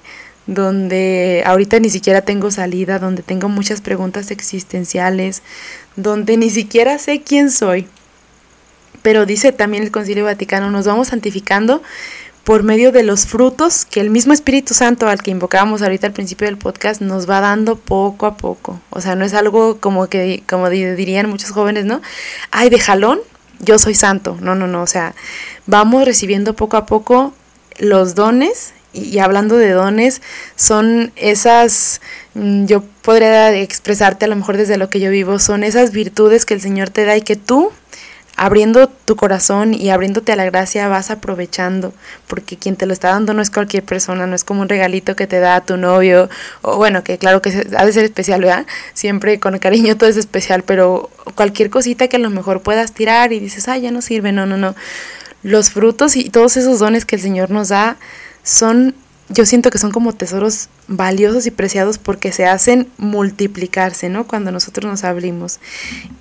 donde 0.47 1.43
ahorita 1.45 1.79
ni 1.79 1.91
siquiera 1.91 2.21
tengo 2.21 2.49
salida, 2.49 2.97
donde 2.97 3.21
tengo 3.21 3.49
muchas 3.49 3.81
preguntas 3.81 4.31
existenciales, 4.31 5.43
donde 5.95 6.37
ni 6.37 6.49
siquiera 6.49 6.97
sé 6.97 7.21
quién 7.21 7.51
soy. 7.51 7.87
Pero 9.03 9.27
dice 9.27 9.51
también 9.51 9.83
el 9.83 9.91
Concilio 9.91 10.25
Vaticano, 10.25 10.71
nos 10.71 10.87
vamos 10.87 11.09
santificando 11.09 11.83
por 12.43 12.63
medio 12.63 12.91
de 12.91 13.03
los 13.03 13.25
frutos 13.25 13.85
que 13.85 13.99
el 13.99 14.09
mismo 14.09 14.33
Espíritu 14.33 14.73
Santo 14.73 15.07
al 15.07 15.21
que 15.21 15.31
invocábamos 15.31 15.81
ahorita 15.81 16.07
al 16.07 16.13
principio 16.13 16.47
del 16.47 16.57
podcast 16.57 17.01
nos 17.01 17.29
va 17.29 17.41
dando 17.41 17.75
poco 17.75 18.25
a 18.25 18.37
poco. 18.37 18.79
O 18.89 19.01
sea, 19.01 19.15
no 19.15 19.25
es 19.25 19.33
algo 19.33 19.79
como 19.79 20.07
que, 20.07 20.43
como 20.49 20.69
dirían 20.69 21.29
muchos 21.29 21.51
jóvenes, 21.51 21.85
¿no? 21.85 22.01
Ay, 22.51 22.69
de 22.69 22.79
jalón, 22.79 23.19
yo 23.59 23.77
soy 23.77 23.93
santo. 23.93 24.37
No, 24.41 24.55
no, 24.55 24.67
no. 24.67 24.81
O 24.81 24.87
sea, 24.87 25.13
vamos 25.67 26.05
recibiendo 26.05 26.55
poco 26.55 26.77
a 26.77 26.85
poco 26.85 27.33
los 27.77 28.15
dones. 28.15 28.73
Y, 28.91 29.19
hablando 29.19 29.55
de 29.57 29.69
dones, 29.69 30.21
son 30.55 31.11
esas, 31.15 32.01
mm, 32.33 32.65
yo 32.65 32.83
podría 33.03 33.53
expresarte 33.55 34.25
a 34.25 34.27
lo 34.27 34.35
mejor 34.35 34.57
desde 34.57 34.77
lo 34.77 34.89
que 34.89 34.99
yo 34.99 35.11
vivo, 35.11 35.37
son 35.37 35.63
esas 35.63 35.91
virtudes 35.91 36.45
que 36.45 36.55
el 36.55 36.61
Señor 36.61 36.89
te 36.89 37.05
da 37.05 37.15
y 37.15 37.21
que 37.21 37.35
tú 37.35 37.71
abriendo 38.39 38.87
tu 38.87 39.17
corazón 39.17 39.73
y 39.73 39.89
abriéndote 39.89 40.31
a 40.31 40.37
la 40.37 40.45
gracia 40.45 40.87
vas 40.87 41.11
aprovechando, 41.11 41.93
porque 42.25 42.55
quien 42.55 42.77
te 42.77 42.85
lo 42.85 42.93
está 42.93 43.09
dando 43.09 43.33
no 43.33 43.41
es 43.41 43.49
cualquier 43.49 43.83
persona, 43.83 44.27
no 44.27 44.35
es 44.35 44.45
como 44.45 44.61
un 44.61 44.69
regalito 44.69 45.17
que 45.17 45.27
te 45.27 45.41
da 45.41 45.59
tu 45.59 45.75
novio, 45.75 46.29
o 46.61 46.77
bueno, 46.77 47.03
que 47.03 47.17
claro 47.17 47.41
que 47.41 47.49
ha 47.77 47.85
de 47.85 47.91
ser 47.91 48.05
especial, 48.05 48.39
¿verdad? 48.39 48.65
Siempre 48.93 49.41
con 49.41 49.59
cariño 49.59 49.97
todo 49.97 50.09
es 50.09 50.15
especial, 50.15 50.63
pero 50.63 51.09
cualquier 51.35 51.69
cosita 51.69 52.07
que 52.07 52.15
a 52.15 52.19
lo 52.19 52.29
mejor 52.29 52.61
puedas 52.61 52.93
tirar 52.93 53.33
y 53.33 53.41
dices, 53.41 53.67
ay, 53.67 53.81
ya 53.81 53.91
no 53.91 54.01
sirve, 54.01 54.31
no, 54.31 54.45
no, 54.45 54.55
no. 54.55 54.73
Los 55.43 55.71
frutos 55.71 56.15
y 56.15 56.29
todos 56.29 56.55
esos 56.55 56.79
dones 56.79 57.03
que 57.03 57.17
el 57.17 57.21
Señor 57.21 57.51
nos 57.51 57.67
da 57.67 57.97
son 58.43 58.95
yo 59.29 59.45
siento 59.45 59.69
que 59.69 59.77
son 59.77 59.91
como 59.91 60.13
tesoros 60.13 60.69
valiosos 60.87 61.45
y 61.45 61.51
preciados 61.51 61.99
porque 61.99 62.31
se 62.31 62.47
hacen 62.47 62.87
multiplicarse, 62.97 64.09
¿no? 64.09 64.25
Cuando 64.25 64.51
nosotros 64.51 64.89
nos 64.89 65.03
abrimos. 65.03 65.59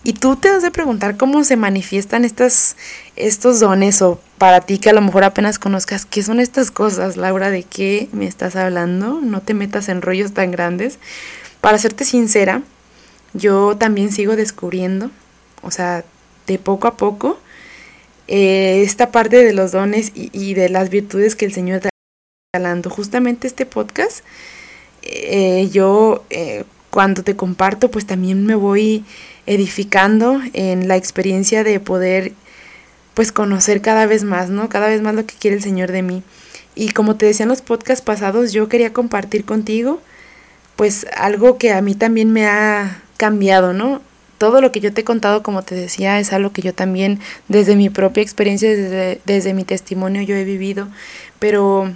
Y 0.05 0.13
tú 0.13 0.37
te 0.37 0.51
has 0.51 0.63
de 0.63 0.71
preguntar 0.71 1.17
cómo 1.17 1.43
se 1.43 1.57
manifiestan 1.57 2.27
estas, 2.27 2.77
estos 3.17 3.61
dones 3.61 4.03
o 4.03 4.21
para 4.37 4.61
ti 4.61 4.79
que 4.79 4.91
a 4.91 4.93
lo 4.93 5.01
mejor 5.01 5.25
apenas 5.25 5.59
conozcas, 5.59 6.05
¿qué 6.05 6.23
son 6.23 6.39
estas 6.39 6.71
cosas, 6.71 7.17
Laura? 7.17 7.51
¿De 7.51 7.63
qué 7.63 8.11
me 8.13 8.27
estás 8.27 8.57
hablando? 8.57 9.21
No 9.23 9.41
te 9.41 9.55
metas 9.55 9.89
en 9.89 10.03
rollos 10.03 10.33
tan 10.33 10.51
grandes. 10.51 10.99
Para 11.63 11.79
serte 11.79 12.05
sincera, 12.05 12.63
yo 13.33 13.75
también 13.79 14.13
sigo 14.13 14.37
descubriendo, 14.37 15.11
o 15.63 15.71
sea, 15.71 16.05
de 16.47 16.59
poco 16.59 16.87
a 16.87 16.97
poco, 16.99 17.41
eh, 18.29 18.83
esta 18.85 19.11
parte 19.11 19.43
de 19.43 19.55
los 19.55 19.73
dones 19.73 20.13
y, 20.15 20.31
y 20.33 20.53
de 20.53 20.69
las 20.69 20.91
virtudes 20.91 21.35
que 21.35 21.47
el 21.47 21.55
Señor 21.55 21.81
justamente 22.89 23.47
este 23.47 23.67
podcast, 23.67 24.25
eh, 25.03 25.69
yo 25.71 26.25
eh, 26.31 26.65
cuando 26.89 27.23
te 27.23 27.37
comparto, 27.37 27.91
pues 27.91 28.07
también 28.07 28.47
me 28.47 28.55
voy 28.55 29.05
edificando 29.45 30.41
en 30.55 30.89
la 30.89 30.97
experiencia 30.97 31.63
de 31.63 31.79
poder, 31.79 32.33
pues 33.13 33.33
conocer 33.33 33.83
cada 33.83 34.07
vez 34.07 34.25
más, 34.25 34.49
¿no? 34.49 34.71
Cada 34.71 34.87
vez 34.87 35.03
más 35.03 35.15
lo 35.15 35.27
que 35.27 35.35
quiere 35.35 35.59
el 35.59 35.63
Señor 35.63 35.93
de 35.93 36.01
mí. 36.01 36.23
Y 36.75 36.93
como 36.93 37.17
te 37.17 37.27
decía 37.27 37.45
en 37.45 37.51
los 37.51 37.61
podcasts 37.61 38.03
pasados, 38.03 38.51
yo 38.55 38.67
quería 38.71 38.95
compartir 38.95 39.45
contigo, 39.45 40.01
pues 40.75 41.07
algo 41.19 41.59
que 41.59 41.73
a 41.75 41.83
mí 41.83 41.95
también 41.95 42.33
me 42.33 42.47
ha 42.47 43.03
cambiado, 43.19 43.75
¿no? 43.75 44.01
Todo 44.39 44.63
lo 44.63 44.73
que 44.73 44.81
yo 44.81 44.95
te 44.95 45.03
he 45.03 45.05
contado, 45.05 45.43
como 45.43 45.65
te 45.65 45.75
decía, 45.75 46.19
es 46.19 46.33
algo 46.33 46.53
que 46.55 46.63
yo 46.63 46.73
también, 46.73 47.21
desde 47.49 47.77
mi 47.77 47.91
propia 47.91 48.23
experiencia, 48.23 48.71
desde, 48.71 49.21
desde 49.27 49.53
mi 49.53 49.65
testimonio, 49.65 50.23
yo 50.23 50.35
he 50.35 50.45
vivido. 50.45 50.89
Pero 51.39 51.93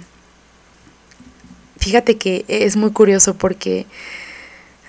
Fíjate 1.83 2.15
que 2.17 2.45
es 2.47 2.77
muy 2.77 2.91
curioso 2.91 3.33
porque 3.33 3.85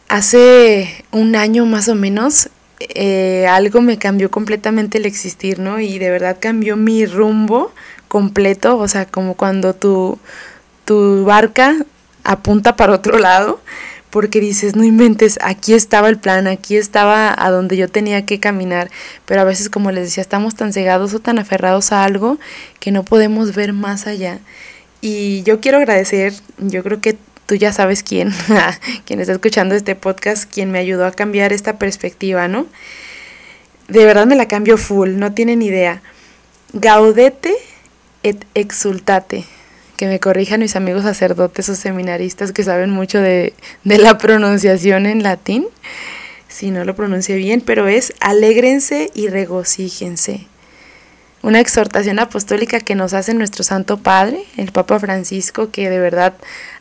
hace 0.08 1.04
un 1.10 1.34
año 1.34 1.66
más 1.66 1.88
o 1.88 1.96
menos 1.96 2.50
eh, 2.78 3.48
algo 3.48 3.80
me 3.80 3.98
cambió 3.98 4.30
completamente 4.30 4.98
el 4.98 5.06
existir, 5.06 5.58
¿no? 5.58 5.80
Y 5.80 5.98
de 5.98 6.08
verdad 6.10 6.36
cambió 6.38 6.76
mi 6.76 7.04
rumbo 7.04 7.72
completo, 8.06 8.78
o 8.78 8.86
sea, 8.86 9.06
como 9.06 9.34
cuando 9.34 9.74
tu, 9.74 10.20
tu 10.84 11.24
barca 11.24 11.74
apunta 12.22 12.76
para 12.76 12.92
otro 12.92 13.18
lado, 13.18 13.60
porque 14.10 14.38
dices, 14.38 14.76
no 14.76 14.84
inventes, 14.84 15.40
aquí 15.42 15.74
estaba 15.74 16.08
el 16.08 16.20
plan, 16.20 16.46
aquí 16.46 16.76
estaba 16.76 17.34
a 17.36 17.50
donde 17.50 17.76
yo 17.76 17.88
tenía 17.88 18.24
que 18.24 18.38
caminar, 18.38 18.88
pero 19.26 19.40
a 19.40 19.44
veces, 19.44 19.68
como 19.68 19.90
les 19.90 20.04
decía, 20.04 20.22
estamos 20.22 20.54
tan 20.54 20.72
cegados 20.72 21.12
o 21.12 21.18
tan 21.18 21.40
aferrados 21.40 21.90
a 21.90 22.04
algo 22.04 22.38
que 22.78 22.92
no 22.92 23.02
podemos 23.02 23.52
ver 23.52 23.72
más 23.72 24.06
allá. 24.06 24.38
Y 25.06 25.42
yo 25.42 25.60
quiero 25.60 25.76
agradecer, 25.76 26.32
yo 26.56 26.82
creo 26.82 27.02
que 27.02 27.18
tú 27.44 27.56
ya 27.56 27.74
sabes 27.74 28.02
quién, 28.02 28.32
quien 29.04 29.20
está 29.20 29.34
escuchando 29.34 29.74
este 29.74 29.94
podcast, 29.96 30.50
quien 30.50 30.70
me 30.70 30.78
ayudó 30.78 31.04
a 31.04 31.12
cambiar 31.12 31.52
esta 31.52 31.78
perspectiva, 31.78 32.48
¿no? 32.48 32.64
De 33.86 34.06
verdad 34.06 34.24
me 34.24 34.34
la 34.34 34.48
cambio 34.48 34.78
full, 34.78 35.16
no 35.18 35.34
tienen 35.34 35.60
idea. 35.60 36.00
Gaudete 36.72 37.52
et 38.22 38.46
exultate. 38.54 39.44
Que 39.98 40.06
me 40.06 40.20
corrijan 40.20 40.60
mis 40.60 40.74
amigos 40.74 41.02
sacerdotes 41.02 41.68
o 41.68 41.74
seminaristas 41.74 42.52
que 42.52 42.64
saben 42.64 42.88
mucho 42.88 43.20
de, 43.20 43.52
de 43.84 43.98
la 43.98 44.16
pronunciación 44.16 45.04
en 45.04 45.22
latín, 45.22 45.66
si 46.48 46.70
no 46.70 46.82
lo 46.86 46.96
pronuncie 46.96 47.36
bien, 47.36 47.60
pero 47.60 47.88
es 47.88 48.14
alégrense 48.20 49.10
y 49.12 49.28
regocíjense 49.28 50.46
una 51.44 51.60
exhortación 51.60 52.18
apostólica 52.18 52.80
que 52.80 52.94
nos 52.94 53.12
hace 53.12 53.34
nuestro 53.34 53.64
Santo 53.64 53.98
Padre, 53.98 54.42
el 54.56 54.72
Papa 54.72 54.98
Francisco, 54.98 55.70
que 55.70 55.90
de 55.90 55.98
verdad 55.98 56.32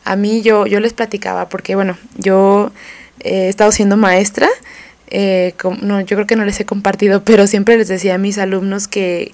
a 0.05 0.15
mí 0.15 0.41
yo, 0.41 0.65
yo 0.65 0.79
les 0.79 0.93
platicaba, 0.93 1.49
porque 1.49 1.75
bueno, 1.75 1.97
yo 2.15 2.71
he 3.19 3.49
estado 3.49 3.73
siendo 3.73 3.97
maestra, 3.97 4.47
eh, 5.07 5.53
no, 5.81 5.99
yo 5.99 6.15
creo 6.15 6.27
que 6.27 6.37
no 6.37 6.45
les 6.45 6.61
he 6.61 6.65
compartido, 6.65 7.23
pero 7.25 7.45
siempre 7.45 7.77
les 7.77 7.89
decía 7.89 8.15
a 8.15 8.17
mis 8.17 8.37
alumnos 8.37 8.87
que 8.87 9.33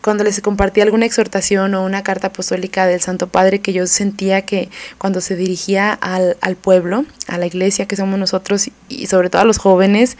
cuando 0.00 0.22
les 0.22 0.40
compartía 0.40 0.84
alguna 0.84 1.06
exhortación 1.06 1.74
o 1.74 1.84
una 1.84 2.04
carta 2.04 2.28
apostólica 2.28 2.86
del 2.86 3.00
Santo 3.00 3.26
Padre, 3.26 3.60
que 3.60 3.72
yo 3.72 3.84
sentía 3.88 4.42
que 4.42 4.68
cuando 4.96 5.20
se 5.20 5.34
dirigía 5.34 5.92
al, 5.92 6.36
al 6.40 6.54
pueblo, 6.54 7.04
a 7.26 7.36
la 7.36 7.46
iglesia 7.46 7.86
que 7.86 7.96
somos 7.96 8.16
nosotros 8.16 8.70
y 8.88 9.08
sobre 9.08 9.28
todo 9.28 9.42
a 9.42 9.44
los 9.44 9.58
jóvenes, 9.58 10.16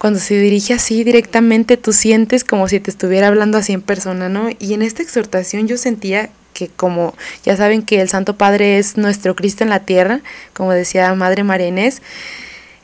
cuando 0.00 0.18
se 0.18 0.34
dirige 0.40 0.72
así 0.72 1.04
directamente, 1.04 1.76
tú 1.76 1.92
sientes 1.92 2.42
como 2.42 2.68
si 2.68 2.80
te 2.80 2.90
estuviera 2.90 3.28
hablando 3.28 3.58
así 3.58 3.74
en 3.74 3.82
persona, 3.82 4.30
¿no? 4.30 4.48
Y 4.58 4.72
en 4.72 4.80
esta 4.80 5.02
exhortación 5.02 5.68
yo 5.68 5.76
sentía 5.76 6.30
que 6.54 6.68
como 6.68 7.14
ya 7.44 7.54
saben 7.54 7.82
que 7.82 8.00
el 8.00 8.08
Santo 8.08 8.38
Padre 8.38 8.78
es 8.78 8.96
nuestro 8.96 9.36
Cristo 9.36 9.62
en 9.62 9.68
la 9.68 9.80
tierra, 9.80 10.22
como 10.54 10.72
decía 10.72 11.14
Madre 11.14 11.44
María 11.44 11.68
Inés, 11.68 12.00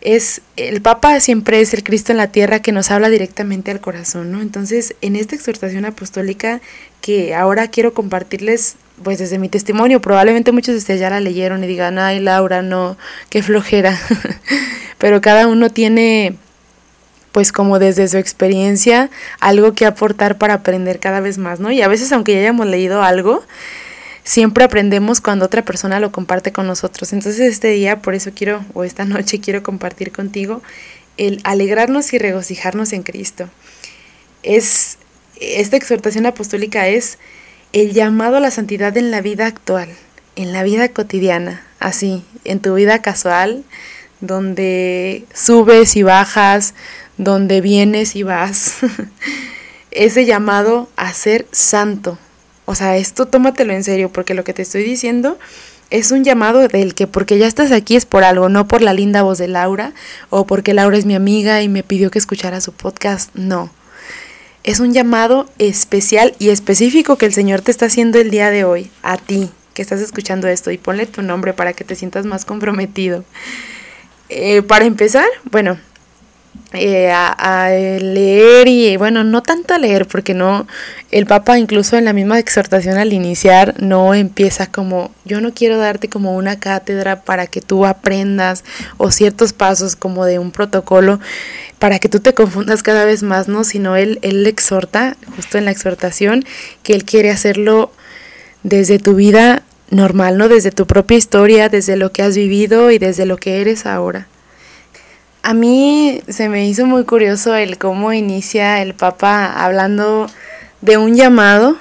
es 0.02 0.42
el 0.56 0.82
Papa 0.82 1.18
siempre 1.20 1.62
es 1.62 1.72
el 1.72 1.82
Cristo 1.82 2.12
en 2.12 2.18
la 2.18 2.28
tierra 2.28 2.60
que 2.60 2.70
nos 2.70 2.90
habla 2.90 3.08
directamente 3.08 3.70
al 3.70 3.80
corazón, 3.80 4.30
¿no? 4.30 4.42
Entonces, 4.42 4.94
en 5.00 5.16
esta 5.16 5.34
exhortación 5.34 5.86
apostólica 5.86 6.60
que 7.00 7.34
ahora 7.34 7.68
quiero 7.68 7.94
compartirles 7.94 8.76
pues 9.02 9.18
desde 9.18 9.38
mi 9.38 9.48
testimonio, 9.48 10.02
probablemente 10.02 10.52
muchos 10.52 10.74
de 10.74 10.80
ustedes 10.80 11.00
ya 11.00 11.08
la 11.08 11.20
leyeron 11.20 11.64
y 11.64 11.66
digan, 11.66 11.98
ay 11.98 12.20
Laura, 12.20 12.60
no, 12.60 12.98
qué 13.30 13.42
flojera. 13.42 13.98
Pero 14.98 15.20
cada 15.20 15.46
uno 15.46 15.70
tiene, 15.70 16.36
pues 17.36 17.52
como 17.52 17.78
desde 17.78 18.08
su 18.08 18.16
experiencia, 18.16 19.10
algo 19.40 19.74
que 19.74 19.84
aportar 19.84 20.38
para 20.38 20.54
aprender 20.54 20.98
cada 21.00 21.20
vez 21.20 21.36
más, 21.36 21.60
¿no? 21.60 21.70
Y 21.70 21.82
a 21.82 21.86
veces, 21.86 22.10
aunque 22.12 22.32
ya 22.32 22.38
hayamos 22.38 22.66
leído 22.66 23.02
algo, 23.02 23.44
siempre 24.24 24.64
aprendemos 24.64 25.20
cuando 25.20 25.44
otra 25.44 25.62
persona 25.62 26.00
lo 26.00 26.12
comparte 26.12 26.52
con 26.52 26.66
nosotros. 26.66 27.12
Entonces 27.12 27.42
este 27.52 27.68
día, 27.68 28.00
por 28.00 28.14
eso 28.14 28.30
quiero, 28.34 28.64
o 28.72 28.84
esta 28.84 29.04
noche 29.04 29.38
quiero 29.38 29.62
compartir 29.62 30.12
contigo 30.12 30.62
el 31.18 31.42
alegrarnos 31.44 32.10
y 32.14 32.18
regocijarnos 32.18 32.94
en 32.94 33.02
Cristo. 33.02 33.50
Es, 34.42 34.96
esta 35.38 35.76
exhortación 35.76 36.24
apostólica 36.24 36.88
es 36.88 37.18
el 37.74 37.92
llamado 37.92 38.38
a 38.38 38.40
la 38.40 38.50
santidad 38.50 38.96
en 38.96 39.10
la 39.10 39.20
vida 39.20 39.44
actual, 39.44 39.90
en 40.36 40.54
la 40.54 40.62
vida 40.62 40.88
cotidiana, 40.88 41.66
así, 41.80 42.24
en 42.44 42.60
tu 42.60 42.76
vida 42.76 43.02
casual, 43.02 43.62
donde 44.20 45.26
subes 45.34 45.96
y 45.96 46.02
bajas, 46.02 46.74
donde 47.18 47.60
vienes 47.60 48.16
y 48.16 48.22
vas. 48.22 48.76
Ese 49.90 50.26
llamado 50.26 50.88
a 50.96 51.12
ser 51.12 51.46
santo. 51.52 52.18
O 52.64 52.74
sea, 52.74 52.96
esto 52.96 53.26
tómatelo 53.26 53.72
en 53.72 53.84
serio, 53.84 54.10
porque 54.12 54.34
lo 54.34 54.44
que 54.44 54.52
te 54.52 54.62
estoy 54.62 54.82
diciendo 54.82 55.38
es 55.90 56.10
un 56.10 56.24
llamado 56.24 56.66
del 56.66 56.94
que 56.94 57.06
porque 57.06 57.38
ya 57.38 57.46
estás 57.46 57.70
aquí 57.70 57.94
es 57.94 58.06
por 58.06 58.24
algo, 58.24 58.48
no 58.48 58.66
por 58.66 58.82
la 58.82 58.92
linda 58.92 59.22
voz 59.22 59.38
de 59.38 59.46
Laura 59.46 59.92
o 60.30 60.44
porque 60.46 60.74
Laura 60.74 60.98
es 60.98 61.06
mi 61.06 61.14
amiga 61.14 61.62
y 61.62 61.68
me 61.68 61.84
pidió 61.84 62.10
que 62.10 62.18
escuchara 62.18 62.60
su 62.60 62.72
podcast, 62.72 63.30
no 63.34 63.70
es 64.66 64.80
un 64.80 64.92
llamado 64.92 65.48
especial 65.58 66.34
y 66.40 66.48
específico 66.48 67.16
que 67.16 67.24
el 67.24 67.32
Señor 67.32 67.60
te 67.60 67.70
está 67.70 67.86
haciendo 67.86 68.18
el 68.18 68.30
día 68.30 68.50
de 68.50 68.64
hoy, 68.64 68.90
a 69.02 69.16
ti 69.16 69.48
que 69.74 69.82
estás 69.82 70.00
escuchando 70.00 70.48
esto, 70.48 70.72
y 70.72 70.78
ponle 70.78 71.06
tu 71.06 71.22
nombre 71.22 71.52
para 71.52 71.72
que 71.72 71.84
te 71.84 71.94
sientas 71.94 72.26
más 72.26 72.44
comprometido. 72.44 73.24
Eh, 74.28 74.62
para 74.62 74.86
empezar, 74.86 75.26
bueno, 75.50 75.78
eh, 76.72 77.10
a, 77.10 77.68
leer 77.70 78.68
y 78.68 78.96
bueno, 78.96 79.24
no 79.24 79.42
tanto 79.42 79.74
a 79.74 79.78
leer 79.78 80.06
porque 80.06 80.34
no, 80.34 80.66
el 81.10 81.26
Papa 81.26 81.58
incluso 81.58 81.96
en 81.96 82.04
la 82.04 82.12
misma 82.12 82.38
exhortación 82.38 82.98
al 82.98 83.12
iniciar 83.12 83.74
no 83.80 84.14
empieza 84.14 84.66
como 84.66 85.10
yo 85.24 85.40
no 85.40 85.54
quiero 85.54 85.78
darte 85.78 86.08
como 86.08 86.36
una 86.36 86.58
cátedra 86.58 87.22
para 87.22 87.46
que 87.46 87.60
tú 87.60 87.86
aprendas 87.86 88.64
o 88.98 89.10
ciertos 89.10 89.52
pasos 89.52 89.96
como 89.96 90.24
de 90.24 90.38
un 90.38 90.50
protocolo 90.50 91.20
para 91.78 91.98
que 91.98 92.08
tú 92.08 92.20
te 92.20 92.34
confundas 92.34 92.82
cada 92.82 93.04
vez 93.04 93.22
más, 93.22 93.48
¿no? 93.48 93.64
Sino 93.64 93.96
él, 93.96 94.18
él 94.22 94.46
exhorta, 94.46 95.16
justo 95.36 95.58
en 95.58 95.66
la 95.66 95.70
exhortación, 95.70 96.44
que 96.82 96.94
él 96.94 97.04
quiere 97.04 97.30
hacerlo 97.30 97.92
desde 98.62 98.98
tu 98.98 99.14
vida 99.14 99.62
normal, 99.90 100.38
¿no? 100.38 100.48
Desde 100.48 100.70
tu 100.70 100.86
propia 100.86 101.16
historia, 101.16 101.68
desde 101.68 101.96
lo 101.96 102.12
que 102.12 102.22
has 102.22 102.36
vivido 102.36 102.90
y 102.90 102.98
desde 102.98 103.26
lo 103.26 103.36
que 103.36 103.60
eres 103.60 103.86
ahora. 103.86 104.26
A 105.46 105.54
mí 105.54 106.22
se 106.26 106.48
me 106.48 106.66
hizo 106.66 106.86
muy 106.86 107.04
curioso 107.04 107.54
el 107.54 107.78
cómo 107.78 108.12
inicia 108.12 108.82
el 108.82 108.94
Papa 108.94 109.46
hablando 109.46 110.26
de 110.80 110.96
un 110.96 111.14
llamado, 111.14 111.76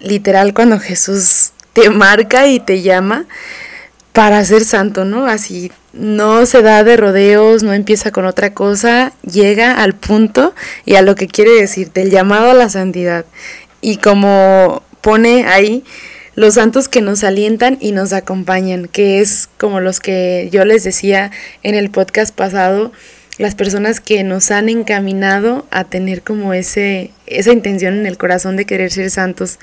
literal 0.00 0.52
cuando 0.52 0.80
Jesús 0.80 1.52
te 1.74 1.90
marca 1.90 2.48
y 2.48 2.58
te 2.58 2.82
llama 2.82 3.26
para 4.12 4.44
ser 4.44 4.64
santo, 4.64 5.04
¿no? 5.04 5.26
Así 5.26 5.70
no 5.92 6.44
se 6.44 6.60
da 6.60 6.82
de 6.82 6.96
rodeos, 6.96 7.62
no 7.62 7.72
empieza 7.72 8.10
con 8.10 8.26
otra 8.26 8.52
cosa, 8.52 9.12
llega 9.22 9.80
al 9.80 9.94
punto 9.94 10.52
y 10.84 10.96
a 10.96 11.02
lo 11.02 11.14
que 11.14 11.28
quiere 11.28 11.52
decirte, 11.52 12.02
el 12.02 12.10
llamado 12.10 12.50
a 12.50 12.54
la 12.54 12.68
santidad. 12.68 13.26
Y 13.80 13.98
como 13.98 14.82
pone 15.02 15.46
ahí, 15.46 15.84
los 16.36 16.54
santos 16.54 16.88
que 16.88 17.00
nos 17.00 17.24
alientan 17.24 17.78
y 17.80 17.92
nos 17.92 18.12
acompañan, 18.12 18.86
que 18.86 19.20
es 19.20 19.48
como 19.58 19.80
los 19.80 20.00
que 20.00 20.48
yo 20.52 20.64
les 20.64 20.84
decía 20.84 21.32
en 21.62 21.74
el 21.74 21.90
podcast 21.90 22.34
pasado, 22.34 22.92
las 23.38 23.54
personas 23.54 24.00
que 24.00 24.22
nos 24.22 24.50
han 24.50 24.68
encaminado 24.68 25.66
a 25.70 25.84
tener 25.84 26.22
como 26.22 26.54
ese 26.54 27.10
esa 27.26 27.52
intención 27.52 27.94
en 27.94 28.06
el 28.06 28.18
corazón 28.18 28.56
de 28.56 28.66
querer 28.66 28.92
ser 28.92 29.10
santos. 29.10 29.58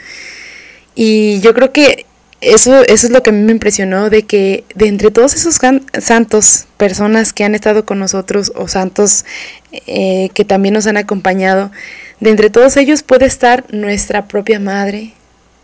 Y 0.96 1.40
yo 1.42 1.54
creo 1.54 1.72
que 1.72 2.06
eso, 2.42 2.84
eso 2.84 3.08
es 3.08 3.12
lo 3.12 3.24
que 3.24 3.30
a 3.30 3.34
mí 3.34 3.42
me 3.42 3.52
impresionó, 3.52 4.10
de 4.10 4.24
que 4.24 4.64
de 4.76 4.88
entre 4.88 5.12
todos 5.12 5.34
esos 5.34 5.60
santos, 6.00 6.66
personas 6.78 7.34
que 7.34 7.44
han 7.44 7.56
estado 7.56 7.86
con 7.86 8.00
nosotros 8.00 8.52
o 8.56 8.68
santos 8.68 9.26
eh, 9.72 10.30
que 10.34 10.44
también 10.44 10.74
nos 10.74 10.88
han 10.88 10.98
acompañado, 10.98 11.72
de 12.20 12.32
entre 12.32 12.50
todos 12.50 12.78
ellos 12.78 13.04
puede 13.04 13.26
estar 13.26 13.64
nuestra 13.74 14.28
propia 14.28 14.60
madre, 14.60 15.14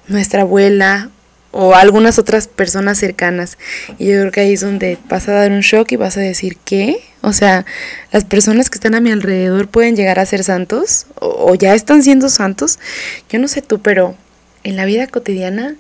nuestra 0.07 0.41
abuela 0.41 1.09
o 1.51 1.73
algunas 1.73 2.19
otras 2.19 2.47
personas 2.47 2.97
cercanas. 2.97 3.57
Y 3.97 4.07
yo 4.07 4.19
creo 4.19 4.31
que 4.31 4.41
ahí 4.41 4.53
es 4.53 4.61
donde 4.61 4.97
vas 5.07 5.27
a 5.27 5.33
dar 5.33 5.51
un 5.51 5.61
shock 5.61 5.91
y 5.91 5.95
vas 5.95 6.17
a 6.17 6.21
decir, 6.21 6.57
¿qué? 6.63 7.01
O 7.21 7.33
sea, 7.33 7.65
las 8.11 8.25
personas 8.25 8.69
que 8.69 8.75
están 8.75 8.95
a 8.95 9.01
mi 9.01 9.11
alrededor 9.11 9.67
pueden 9.67 9.95
llegar 9.95 10.19
a 10.19 10.25
ser 10.25 10.43
santos 10.43 11.07
o, 11.15 11.55
ya 11.55 11.73
están 11.73 12.03
siendo 12.03 12.29
santos. 12.29 12.79
Yo 13.29 13.39
no 13.39 13.47
sé 13.47 13.61
tú, 13.61 13.81
pero 13.81 14.15
en 14.63 14.75
la 14.75 14.85
vida 14.85 15.07
cotidiana 15.07 15.75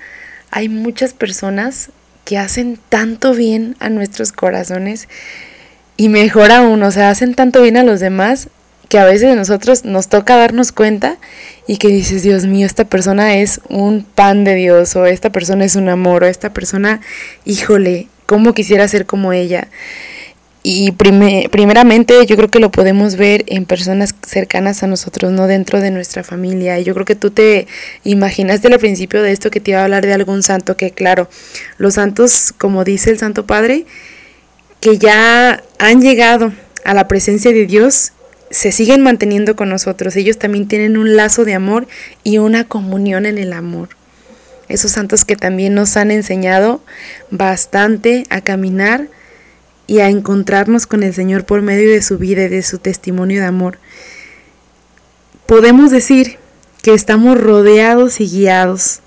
hay 0.51 0.69
muchas 0.69 1.13
personas 1.13 1.91
que 2.25 2.37
hacen 2.37 2.79
tanto 2.89 3.33
bien 3.33 3.75
a 3.79 3.89
nuestros 3.89 4.31
corazones 4.31 5.07
y 5.97 6.09
mejor 6.09 6.51
aún, 6.51 6.81
o 6.83 6.91
sea, 6.91 7.09
hacen 7.09 7.35
tanto 7.35 7.61
bien 7.61 7.77
a 7.77 7.83
los 7.83 7.99
demás 7.99 8.49
que 8.89 8.97
a 8.97 9.05
veces 9.05 9.35
nosotros 9.35 9.85
nos 9.85 10.09
toca 10.09 10.35
darnos 10.35 10.71
cuenta 10.71 11.17
y 11.67 11.77
que 11.77 11.89
dices, 11.89 12.23
Dios 12.23 12.47
mío, 12.47 12.65
esta 12.65 12.85
persona 12.85 13.35
es 13.35 13.61
un 13.69 14.03
pan 14.03 14.43
de 14.43 14.55
Dios, 14.55 14.95
o 14.95 15.05
esta 15.05 15.31
persona 15.31 15.63
es 15.63 15.75
un 15.75 15.89
amor, 15.89 16.23
o 16.23 16.27
esta 16.27 16.51
persona, 16.51 16.99
híjole, 17.45 18.07
¿cómo 18.25 18.53
quisiera 18.53 18.87
ser 18.87 19.05
como 19.05 19.31
ella? 19.31 19.67
Y 20.63 20.91
primeramente 20.91 22.25
yo 22.25 22.35
creo 22.35 22.49
que 22.49 22.59
lo 22.59 22.69
podemos 22.69 23.15
ver 23.15 23.45
en 23.47 23.65
personas 23.65 24.13
cercanas 24.27 24.83
a 24.83 24.87
nosotros, 24.87 25.31
no 25.31 25.47
dentro 25.47 25.79
de 25.79 25.89
nuestra 25.89 26.23
familia. 26.23 26.77
Y 26.79 26.83
yo 26.83 26.93
creo 26.93 27.05
que 27.05 27.15
tú 27.15 27.31
te 27.31 27.65
imaginaste 28.03 28.67
al 28.67 28.77
principio 28.77 29.21
de 29.21 29.31
esto 29.31 29.51
que 29.51 29.61
te 29.61 29.71
iba 29.71 29.79
a 29.79 29.85
hablar 29.85 30.05
de 30.05 30.13
algún 30.13 30.43
santo, 30.43 30.75
que 30.75 30.91
claro, 30.91 31.29
los 31.77 31.93
santos, 31.93 32.53
como 32.57 32.83
dice 32.83 33.09
el 33.09 33.19
Santo 33.19 33.45
Padre, 33.45 33.85
que 34.81 34.97
ya 34.97 35.63
han 35.77 36.01
llegado 36.01 36.51
a 36.83 36.93
la 36.93 37.07
presencia 37.07 37.51
de 37.51 37.65
Dios 37.65 38.11
se 38.49 38.71
siguen 38.71 39.01
manteniendo 39.01 39.55
con 39.55 39.69
nosotros. 39.69 40.15
Ellos 40.15 40.37
también 40.37 40.67
tienen 40.67 40.97
un 40.97 41.15
lazo 41.15 41.45
de 41.45 41.53
amor 41.53 41.87
y 42.23 42.37
una 42.37 42.65
comunión 42.65 43.25
en 43.25 43.37
el 43.37 43.53
amor. 43.53 43.89
Esos 44.67 44.91
santos 44.91 45.25
que 45.25 45.35
también 45.35 45.73
nos 45.73 45.97
han 45.97 46.11
enseñado 46.11 46.81
bastante 47.31 48.25
a 48.29 48.41
caminar 48.41 49.07
y 49.87 49.99
a 49.99 50.09
encontrarnos 50.09 50.85
con 50.85 51.01
el 51.01 51.13
Señor 51.15 51.45
por 51.45 51.63
medio 51.63 51.91
de 51.91 52.03
su 52.03 52.19
vida 52.19 52.43
y 52.43 52.49
de 52.49 52.61
su 52.61 52.77
testimonio 52.77 53.41
de 53.41 53.47
amor. 53.47 53.79
Podemos 55.47 55.89
decir 55.89 56.37
que 56.83 56.93
estamos 56.93 57.39
rodeados 57.39 58.21
y 58.21 58.29
guiados 58.29 58.99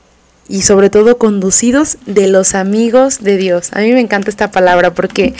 y 0.49 0.63
sobre 0.63 0.91
todo 0.91 1.19
conducidos 1.19 1.99
de 2.07 2.27
los 2.27 2.57
amigos 2.57 3.23
de 3.23 3.37
Dios. 3.37 3.71
A 3.73 3.81
mí 3.81 3.93
me 3.93 4.01
encanta 4.01 4.29
esta 4.29 4.51
palabra 4.51 4.93
porque 4.93 5.35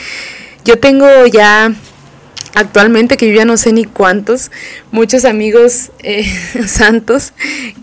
yo 0.65 0.79
tengo 0.79 1.27
ya 1.27 1.75
actualmente, 2.55 3.17
que 3.17 3.29
yo 3.29 3.35
ya 3.35 3.45
no 3.45 3.57
sé 3.57 3.73
ni 3.73 3.85
cuántos, 3.85 4.51
muchos 4.91 5.25
amigos 5.25 5.91
eh, 6.03 6.25
santos 6.67 7.33